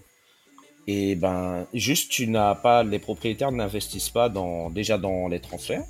et 0.86 1.14
ben, 1.14 1.66
juste 1.74 2.10
tu 2.10 2.26
n'as 2.26 2.54
pas, 2.54 2.82
les 2.82 2.98
propriétaires 2.98 3.52
n'investissent 3.52 4.08
pas 4.10 4.28
dans 4.30 4.70
déjà 4.70 4.96
dans 4.96 5.28
les 5.28 5.38
transferts, 5.40 5.84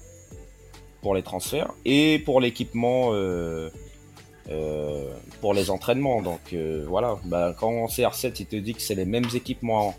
pour 1.01 1.15
les 1.15 1.23
transferts 1.23 1.73
et 1.85 2.19
pour 2.19 2.41
l'équipement, 2.41 3.11
euh, 3.13 3.71
euh, 4.49 5.05
pour 5.41 5.55
les 5.55 5.71
entraînements. 5.71 6.23
Donc 6.23 6.41
euh, 6.53 6.85
voilà, 6.89 7.17
ben, 7.25 7.53
quand 7.59 7.87
CR7 7.87 8.33
il 8.41 8.47
te 8.47 8.57
dit 8.57 8.75
que 8.75 8.83
c'est 8.83 8.95
les 8.95 9.05
mêmes 9.05 9.27
équipements 9.35 9.95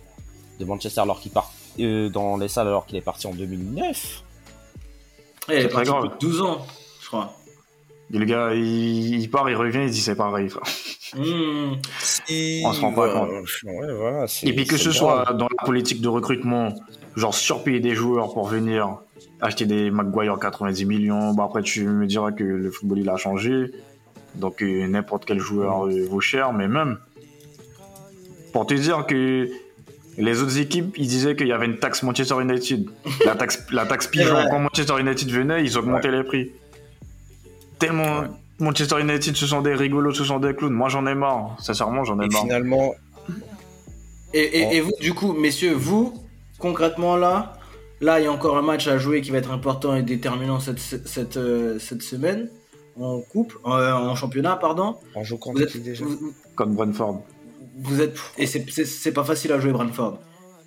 de 0.60 0.66
Manchester 0.66 1.02
alors 1.02 1.20
qu'il 1.20 1.32
part 1.32 1.52
euh, 1.80 2.10
dans 2.10 2.38
les 2.38 2.48
salles 2.48 2.68
alors 2.68 2.86
qu'il 2.86 2.98
est 2.98 3.02
parti 3.02 3.28
en 3.28 3.34
2009. 3.34 4.24
Ouais, 5.50 5.60
il 5.62 5.66
est 5.66 5.70
parti 5.70 5.90
grave. 5.90 6.04
depuis 6.06 6.18
12 6.28 6.42
ans, 6.42 6.66
je 7.02 7.08
crois. 7.08 7.34
Et 8.14 8.18
le 8.18 8.26
gars, 8.26 8.54
il, 8.54 9.20
il 9.22 9.30
part, 9.32 9.50
il 9.50 9.56
revient, 9.56 9.84
il 9.86 9.90
dit 9.92 10.02
c'est 10.02 10.16
pareil. 10.16 10.50
Hmm. 11.16 11.74
On 12.66 12.74
se 12.74 12.82
rend 12.82 12.94
pas 12.94 13.12
compte. 13.14 13.30
ouais, 13.64 13.94
voilà, 13.94 14.28
c'est- 14.28 14.48
Et 14.48 14.54
puis 14.54 14.66
que 14.66 14.78
ce 14.78 14.90
grave. 14.90 14.94
soit 15.26 15.34
dans 15.34 15.48
la 15.60 15.66
politique 15.66 16.02
de 16.02 16.08
recrutement, 16.10 16.74
genre 17.16 17.34
surpayer 17.34 17.80
des 17.80 17.96
joueurs 17.96 18.34
pour 18.34 18.48
venir 18.48 18.98
acheter 19.42 19.66
des 19.66 19.92
Maguire 19.92 20.38
90 20.40 20.86
millions, 20.86 21.34
bah 21.34 21.46
après 21.46 21.64
tu 21.64 21.86
me 21.86 22.06
diras 22.06 22.32
que 22.32 22.44
le 22.44 22.70
football 22.72 23.00
il 23.00 23.10
a 23.10 23.18
changé, 23.18 23.72
donc 24.36 24.62
euh, 24.64 24.88
n'importe 24.88 25.26
quel 25.26 25.40
joueur 25.40 25.88
euh, 25.88 26.06
vaut 26.10 26.22
cher, 26.22 26.54
mais 26.54 26.68
même 26.68 26.98
pour 28.54 28.66
te 28.66 28.74
dire 28.74 29.06
que 29.06 29.50
les 30.18 30.42
autres 30.42 30.58
équipes, 30.60 30.94
ils 30.98 31.08
disaient 31.08 31.36
qu'il 31.36 31.48
y 31.48 31.54
avait 31.54 31.66
une 31.66 31.78
taxe 31.78 32.04
Manchester 32.04 32.36
United, 32.42 32.86
la 33.26 33.36
taxe, 33.36 33.64
la 33.72 33.86
taxe 33.86 34.08
pigeon, 34.08 34.46
quand 34.50 34.60
Manchester 34.60 35.00
United 35.00 35.30
venait, 35.32 35.64
ils 35.64 35.78
augmentaient 35.78 36.12
les 36.12 36.24
prix. 36.24 36.52
Tellement 37.80 38.24
Manchester 38.60 39.00
United, 39.00 39.36
ce 39.36 39.48
sont 39.48 39.62
des 39.62 39.74
rigolos, 39.74 40.14
ce 40.14 40.24
sont 40.24 40.40
des 40.40 40.54
clowns. 40.54 40.74
Moi 40.74 40.90
j'en 40.90 41.06
ai 41.08 41.16
marre, 41.16 41.56
sincèrement 41.60 42.04
j'en 42.04 42.20
ai 42.20 42.26
Et 42.26 42.30
marre. 42.30 42.42
finalement, 42.44 42.94
Et, 44.34 44.40
et- 44.60 44.76
et 44.78 44.82
vous, 44.82 44.92
du 45.02 45.14
coup, 45.14 45.34
messieurs, 45.34 45.74
vous, 45.74 46.14
concrètement 46.60 47.16
là, 47.18 47.54
là, 48.02 48.20
il 48.20 48.24
y 48.24 48.28
a 48.28 48.32
encore 48.32 48.58
un 48.58 48.62
match 48.62 48.88
à 48.88 48.98
jouer 48.98 49.22
qui 49.22 49.32
va 49.32 49.38
être 49.40 49.52
important 49.52 49.96
et 49.96 50.04
déterminant 50.04 50.60
cette, 50.60 50.80
cette, 50.80 51.08
cette, 51.08 51.38
euh, 51.38 51.80
cette 51.80 52.02
semaine 52.02 52.50
en 53.00 53.20
coupe, 53.22 53.54
euh, 53.66 53.92
en 53.94 54.16
championnat, 54.16 54.56
pardon. 54.56 54.96
on 55.16 55.24
joue 55.24 55.36
Vous 55.36 55.40
contre 55.40 55.62
êtes, 55.64 55.70
qui 55.72 55.80
déjà 55.80 56.06
vous, 56.06 56.34
Comme 56.56 56.74
Brentford. 56.76 57.22
vous 57.80 58.02
êtes, 58.02 58.18
et 58.38 58.46
c'est- 58.46 59.12
pas 59.14 59.24
facile 59.24 59.52
à 59.54 59.60
jouer 59.60 59.72
Brentford. 59.72 60.20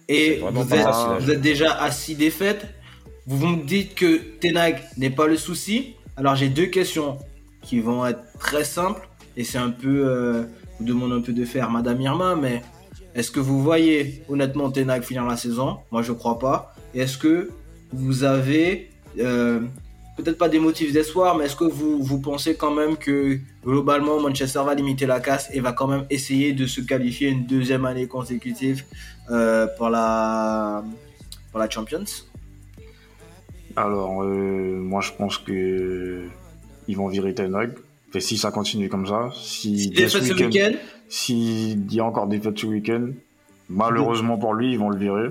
Et 0.08 0.40
vous 0.52 0.64
pas 0.64 0.76
êtes, 1.16 1.22
vous 1.22 1.30
êtes 1.30 1.40
déjà 1.40 1.72
à 1.80 1.90
6 1.90 2.14
défaites. 2.14 2.66
Vous 3.26 3.46
me 3.46 3.62
dites 3.64 3.94
que 3.94 4.20
Tenag 4.40 4.82
n'est 4.98 5.10
pas 5.10 5.26
le 5.26 5.36
souci. 5.36 5.94
Alors 6.16 6.36
j'ai 6.36 6.48
deux 6.50 6.66
questions 6.66 7.18
qui 7.62 7.80
vont 7.80 8.04
être 8.06 8.20
très 8.38 8.64
simples 8.64 9.08
et 9.36 9.44
c'est 9.44 9.58
un 9.58 9.70
peu, 9.70 10.06
euh, 10.06 10.42
je 10.42 10.78
vous 10.80 10.84
demande 10.84 11.12
un 11.12 11.20
peu 11.22 11.32
de 11.32 11.44
faire 11.46 11.70
Madame 11.70 12.00
Irma, 12.02 12.36
mais 12.36 12.62
est-ce 13.14 13.30
que 13.30 13.40
vous 13.40 13.62
voyez 13.62 14.22
honnêtement 14.28 14.70
Tenag 14.70 15.02
finir 15.02 15.24
la 15.24 15.36
saison? 15.38 15.78
Moi 15.90 16.02
je 16.02 16.12
crois 16.12 16.38
pas. 16.38 16.74
Et 16.94 17.00
est-ce 17.00 17.16
que 17.16 17.50
vous 17.92 18.24
avez 18.24 18.90
euh, 19.18 19.60
peut-être 20.16 20.38
pas 20.38 20.48
des 20.48 20.58
motifs 20.58 20.92
d'espoir, 20.92 21.36
mais 21.36 21.46
est-ce 21.46 21.56
que 21.56 21.64
vous, 21.64 22.02
vous 22.02 22.20
pensez 22.20 22.54
quand 22.56 22.70
même 22.72 22.96
que 22.96 23.38
globalement 23.64 24.20
Manchester 24.20 24.62
va 24.64 24.74
limiter 24.74 25.06
la 25.06 25.20
casse 25.20 25.48
et 25.52 25.60
va 25.60 25.72
quand 25.72 25.88
même 25.88 26.06
essayer 26.10 26.52
de 26.52 26.66
se 26.66 26.80
qualifier 26.80 27.30
une 27.30 27.46
deuxième 27.46 27.84
année 27.84 28.06
consécutive 28.06 28.84
euh, 29.30 29.66
pour 29.76 29.88
la 29.90 30.84
pour 31.50 31.60
la 31.60 31.68
Champions? 31.70 32.04
Alors, 33.76 34.22
euh, 34.22 34.78
moi, 34.78 35.00
je 35.00 35.12
pense 35.12 35.38
que 35.38 36.24
ils 36.86 36.96
vont 36.96 37.08
virer 37.08 37.34
Ten 37.34 37.54
Hag. 37.54 37.72
Si 38.18 38.36
ça 38.36 38.52
continue 38.52 38.88
comme 38.88 39.06
ça, 39.08 39.30
si 39.34 39.90
Des 39.90 40.08
ce 40.08 40.18
week-end- 40.18 40.76
s'il 41.08 41.92
y 41.92 41.98
a 41.98 42.04
encore 42.04 42.28
des 42.28 42.38
fêtes 42.38 42.58
ce 42.58 42.66
week-end, 42.66 43.08
malheureusement 43.68 44.38
pour 44.38 44.54
lui, 44.54 44.70
ils 44.72 44.78
vont 44.78 44.90
le 44.90 44.98
virer. 44.98 45.30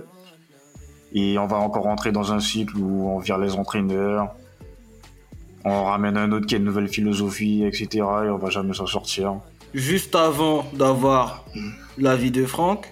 Et 1.14 1.38
on 1.38 1.48
va 1.48 1.58
encore 1.58 1.84
rentrer 1.84 2.12
dans 2.12 2.34
un 2.34 2.42
cycle 2.42 2.76
où 2.78 3.08
on 3.08 3.20
vire 3.20 3.38
les 3.38 3.54
entraîneurs, 3.54 4.36
on 5.66 5.84
ramène 5.86 6.18
un 6.18 6.32
autre 6.32 6.46
qui 6.46 6.56
a 6.56 6.58
une 6.58 6.64
nouvelle 6.64 6.88
philosophie, 6.88 7.64
etc. 7.66 7.88
Et 7.94 8.30
on 8.30 8.38
va 8.38 8.50
jamais 8.50 8.74
s'en 8.74 8.86
sortir. 8.88 9.36
juste 9.74 10.16
avant 10.16 10.66
d'avoir 10.74 11.46
l'avis 11.98 12.32
de 12.32 12.46
Franck, 12.46 12.92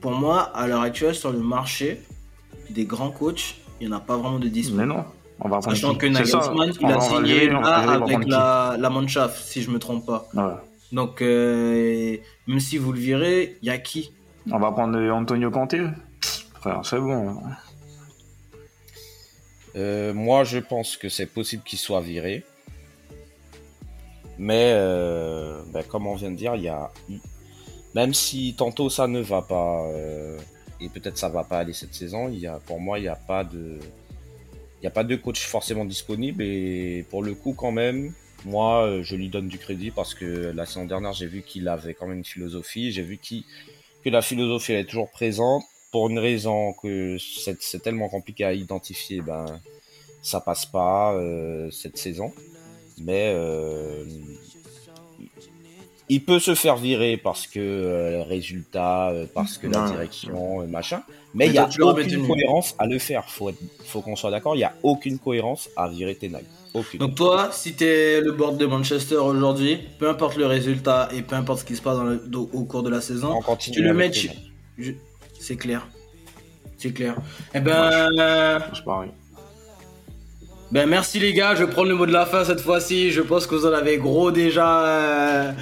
pour 0.00 0.12
moi, 0.12 0.42
à 0.54 0.66
l'heure 0.66 0.82
actuelle, 0.82 1.14
sur 1.14 1.32
le 1.32 1.40
marché 1.40 2.00
des 2.70 2.84
grands 2.84 3.10
coachs, 3.10 3.56
il 3.80 3.88
n'y 3.88 3.94
en 3.94 3.96
a 3.96 4.00
pas 4.00 4.16
vraiment 4.16 4.38
de 4.38 4.48
dispo. 4.48 4.76
Mais 4.76 4.86
non, 4.86 5.04
on 5.40 5.48
va 5.48 5.58
prendre 5.58 5.76
Sachant 5.76 5.92
qui 5.92 5.98
que 5.98 6.06
Nagelsmann, 6.06 6.72
il 6.80 6.86
a 6.86 7.00
signé 7.00 7.50
avec 7.50 8.28
la, 8.28 8.76
la 8.78 8.90
Mannschaft, 8.90 9.42
si 9.42 9.62
je 9.62 9.70
me 9.70 9.78
trompe 9.78 10.06
pas. 10.06 10.28
Ouais. 10.34 10.54
Donc, 10.92 11.20
euh, 11.20 12.16
même 12.46 12.60
si 12.60 12.78
vous 12.78 12.92
le 12.92 12.98
virez, 12.98 13.58
il 13.62 13.66
y 13.66 13.70
a 13.70 13.78
qui? 13.78 14.12
On 14.50 14.58
va 14.58 14.72
prendre 14.72 14.98
Antonio 15.10 15.50
Conte? 15.50 15.76
Frère, 16.60 16.80
c'est 16.82 16.98
bon. 16.98 17.40
Euh, 19.78 20.12
moi, 20.12 20.44
je 20.44 20.58
pense 20.58 20.96
que 20.96 21.08
c'est 21.08 21.26
possible 21.26 21.62
qu'il 21.62 21.78
soit 21.78 22.00
viré. 22.00 22.42
Mais, 24.38 24.72
euh, 24.74 25.62
ben, 25.72 25.82
comme 25.84 26.06
on 26.06 26.14
vient 26.14 26.30
de 26.30 26.36
dire, 26.36 26.56
il 26.56 26.62
y 26.62 26.68
a. 26.68 26.90
Même 27.94 28.12
si 28.12 28.54
tantôt 28.56 28.90
ça 28.90 29.08
ne 29.08 29.20
va 29.20 29.42
pas, 29.42 29.82
euh, 29.86 30.38
et 30.80 30.88
peut-être 30.88 31.16
ça 31.16 31.28
va 31.28 31.42
pas 31.42 31.58
aller 31.58 31.72
cette 31.72 31.94
saison, 31.94 32.28
y 32.28 32.46
a, 32.46 32.60
pour 32.66 32.80
moi, 32.80 32.98
il 32.98 33.02
n'y 33.02 33.08
a 33.08 33.16
pas 33.16 33.44
de. 33.44 33.78
Il 34.82 34.86
a 34.86 34.90
pas 34.90 35.04
de 35.04 35.16
coach 35.16 35.44
forcément 35.46 35.84
disponible. 35.84 36.42
Et 36.42 37.04
pour 37.10 37.22
le 37.22 37.34
coup, 37.34 37.52
quand 37.52 37.72
même, 37.72 38.12
moi, 38.44 39.02
je 39.02 39.16
lui 39.16 39.28
donne 39.28 39.48
du 39.48 39.58
crédit 39.58 39.90
parce 39.90 40.14
que 40.14 40.52
la 40.54 40.66
saison 40.66 40.84
dernière, 40.84 41.12
j'ai 41.12 41.26
vu 41.26 41.42
qu'il 41.42 41.66
avait 41.68 41.94
quand 41.94 42.06
même 42.06 42.18
une 42.18 42.24
philosophie. 42.24 42.92
J'ai 42.92 43.02
vu 43.02 43.18
que 43.18 44.10
la 44.10 44.22
philosophie 44.22 44.74
est 44.74 44.84
toujours 44.84 45.10
présente 45.10 45.64
pour 45.90 46.08
une 46.08 46.18
raison 46.18 46.72
que 46.72 47.16
c'est 47.18 47.82
tellement 47.82 48.08
compliqué 48.08 48.44
à 48.44 48.52
identifier, 48.52 49.20
ben 49.20 49.46
ça 50.22 50.40
passe 50.40 50.66
pas 50.66 51.14
euh, 51.14 51.70
cette 51.70 51.96
saison. 51.98 52.32
Mais 53.00 53.32
euh, 53.34 54.04
il 56.10 56.24
peut 56.24 56.38
se 56.38 56.54
faire 56.54 56.76
virer 56.76 57.16
parce 57.16 57.46
que 57.46 57.60
euh, 57.60 58.22
résultat, 58.22 59.10
euh, 59.10 59.26
parce 59.32 59.58
que 59.58 59.66
la 59.66 59.80
direction, 59.92 60.66
machin. 60.66 61.02
Mais 61.34 61.46
il 61.46 61.52
y 61.52 61.58
a 61.58 61.66
tu 61.66 61.82
aucune 61.82 62.26
cohérence 62.26 62.74
à 62.78 62.86
le 62.86 62.98
faire. 62.98 63.28
Faut, 63.30 63.50
être- 63.50 63.58
faut 63.84 64.00
qu'on 64.00 64.16
soit 64.16 64.30
d'accord. 64.30 64.56
Il 64.56 64.60
y 64.60 64.64
a 64.64 64.74
aucune 64.82 65.18
cohérence 65.18 65.68
à 65.76 65.88
virer 65.88 66.14
Tenag. 66.14 66.44
Aucune. 66.74 67.00
Donc 67.00 67.14
toi, 67.14 67.50
si 67.52 67.74
t'es 67.74 68.20
le 68.20 68.32
board 68.32 68.56
de 68.58 68.66
Manchester 68.66 69.16
aujourd'hui, 69.16 69.78
peu 69.98 70.08
importe 70.08 70.36
le 70.36 70.46
résultat 70.46 71.08
et 71.14 71.22
peu 71.22 71.34
importe 71.36 71.60
ce 71.60 71.64
qui 71.64 71.76
se 71.76 71.82
passe 71.82 71.96
dans 71.96 72.04
le- 72.04 72.18
do- 72.26 72.48
au 72.52 72.64
cours 72.64 72.82
de 72.82 72.90
la 72.90 73.00
saison, 73.00 73.34
tu 73.72 73.82
le 73.82 73.94
mets... 73.94 74.10
je- 75.38 75.42
C'est 75.44 75.56
clair. 75.56 75.86
C'est 76.76 76.92
clair. 76.92 77.16
Eh 77.54 77.60
ben... 77.60 78.08
euh, 78.18 78.58
C'est 78.74 78.84
pareil. 78.84 79.10
Ben 80.70 80.86
merci 80.86 81.18
les 81.18 81.32
gars, 81.32 81.54
je 81.54 81.64
vais 81.64 81.70
prendre 81.70 81.88
le 81.88 81.94
mot 81.94 82.04
de 82.04 82.12
la 82.12 82.26
fin 82.26 82.44
cette 82.44 82.60
fois-ci. 82.60 83.10
Je 83.10 83.22
pense 83.22 83.46
que 83.46 83.54
vous 83.54 83.64
en 83.66 83.72
avez 83.72 83.96
gros 83.96 84.30
déjà 84.30 84.86
euh, 84.86 85.52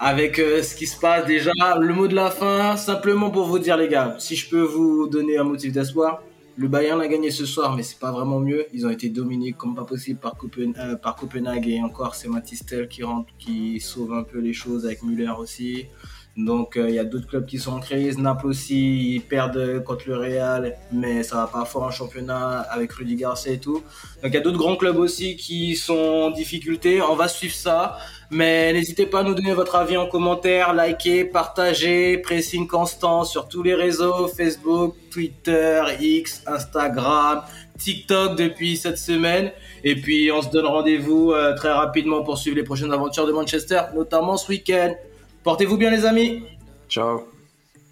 avec 0.00 0.38
euh, 0.40 0.62
ce 0.64 0.74
qui 0.74 0.86
se 0.86 0.98
passe 0.98 1.26
déjà. 1.26 1.52
Le 1.78 1.94
mot 1.94 2.08
de 2.08 2.14
la 2.14 2.30
fin, 2.30 2.76
simplement 2.76 3.30
pour 3.30 3.46
vous 3.46 3.60
dire 3.60 3.76
les 3.76 3.88
gars, 3.88 4.16
si 4.18 4.34
je 4.34 4.48
peux 4.50 4.62
vous 4.62 5.06
donner 5.08 5.38
un 5.38 5.44
motif 5.44 5.72
d'espoir, 5.72 6.22
le 6.56 6.66
Bayern 6.66 7.00
a 7.00 7.06
gagné 7.06 7.30
ce 7.30 7.46
soir, 7.46 7.76
mais 7.76 7.84
c'est 7.84 8.00
pas 8.00 8.10
vraiment 8.10 8.40
mieux. 8.40 8.66
Ils 8.72 8.84
ont 8.84 8.90
été 8.90 9.08
dominés 9.10 9.52
comme 9.52 9.76
pas 9.76 9.84
possible 9.84 10.18
par, 10.18 10.34
Copen- 10.36 10.74
euh, 10.76 10.96
par 10.96 11.14
Copenhague 11.14 11.68
et 11.68 11.80
encore 11.80 12.16
c'est 12.16 12.26
Matistel 12.26 12.88
qui 12.88 13.04
rentre, 13.04 13.28
qui 13.38 13.78
sauve 13.78 14.12
un 14.12 14.24
peu 14.24 14.40
les 14.40 14.52
choses 14.54 14.86
avec 14.86 15.04
Müller 15.04 15.30
aussi. 15.38 15.86
Donc 16.36 16.76
euh, 16.76 16.88
il 16.88 16.94
y 16.94 16.98
a 16.98 17.04
d'autres 17.04 17.26
clubs 17.26 17.46
qui 17.46 17.58
sont 17.58 17.72
en 17.72 17.80
crise. 17.80 18.16
Naples 18.18 18.46
aussi, 18.46 19.14
ils 19.14 19.20
perdent 19.20 19.82
contre 19.82 20.04
le 20.08 20.16
Real, 20.16 20.76
mais 20.92 21.22
ça 21.24 21.36
va 21.36 21.46
pas 21.46 21.64
fort 21.64 21.82
en 21.82 21.90
championnat 21.90 22.60
avec 22.70 22.92
Rudy 22.92 23.16
Garcia 23.16 23.52
et 23.52 23.58
tout. 23.58 23.82
Donc 24.22 24.30
il 24.30 24.34
y 24.34 24.36
a 24.36 24.40
d'autres 24.40 24.58
grands 24.58 24.76
clubs 24.76 24.98
aussi 24.98 25.36
qui 25.36 25.74
sont 25.74 25.94
en 25.94 26.30
difficulté. 26.30 27.02
On 27.02 27.16
va 27.16 27.26
suivre 27.28 27.54
ça. 27.54 27.98
Mais 28.30 28.74
n'hésitez 28.74 29.06
pas 29.06 29.20
à 29.20 29.22
nous 29.22 29.34
donner 29.34 29.54
votre 29.54 29.74
avis 29.74 29.96
en 29.96 30.06
commentaire, 30.06 30.74
liker, 30.74 31.24
partager, 31.24 32.18
pressing 32.18 32.66
constant 32.68 33.24
sur 33.24 33.48
tous 33.48 33.62
les 33.62 33.74
réseaux, 33.74 34.28
Facebook, 34.28 34.96
Twitter, 35.10 35.82
X, 35.98 36.42
Instagram, 36.46 37.42
TikTok 37.78 38.36
depuis 38.36 38.76
cette 38.76 38.98
semaine. 38.98 39.50
Et 39.82 39.96
puis 39.96 40.30
on 40.30 40.42
se 40.42 40.50
donne 40.50 40.66
rendez-vous 40.66 41.32
euh, 41.32 41.56
très 41.56 41.72
rapidement 41.72 42.22
pour 42.22 42.36
suivre 42.36 42.56
les 42.56 42.64
prochaines 42.64 42.92
aventures 42.92 43.26
de 43.26 43.32
Manchester, 43.32 43.80
notamment 43.94 44.36
ce 44.36 44.50
week-end. 44.50 44.94
Portez-vous 45.44 45.76
bien 45.76 45.90
les 45.90 46.04
amis. 46.04 46.42
Ciao. 46.88 47.22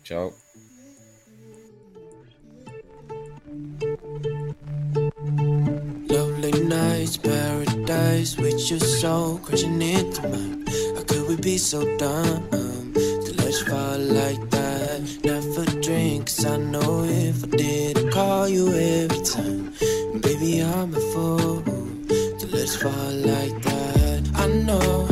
Ciao. 0.04 0.32
Lovely 6.08 6.52
nights, 6.64 7.16
paradise 7.16 8.36
with 8.36 8.70
your 8.70 8.80
soul 8.80 9.38
crashing 9.38 9.80
into 9.80 10.22
mine. 10.28 10.64
How 10.94 11.02
could 11.04 11.28
we 11.28 11.36
be 11.36 11.58
so 11.58 11.80
dumb 11.98 12.48
to 12.50 13.34
let's 13.38 13.62
fall 13.62 13.98
like 13.98 14.50
that? 14.50 15.00
Never 15.24 15.64
drink, 15.80 16.26
'cause 16.26 16.44
I 16.44 16.56
know 16.58 17.04
if 17.04 17.42
I 17.44 17.56
did, 17.56 17.98
I'd 17.98 18.10
call 18.12 18.48
you 18.48 18.68
every 18.68 19.22
time. 19.24 19.72
Baby, 20.20 20.62
I'm 20.62 20.94
a 20.94 21.00
fool 21.12 21.62
to 22.38 22.46
let's 22.52 22.76
fall 22.76 23.12
like 23.32 23.60
that. 23.62 24.22
I 24.34 24.46
know 24.46 25.06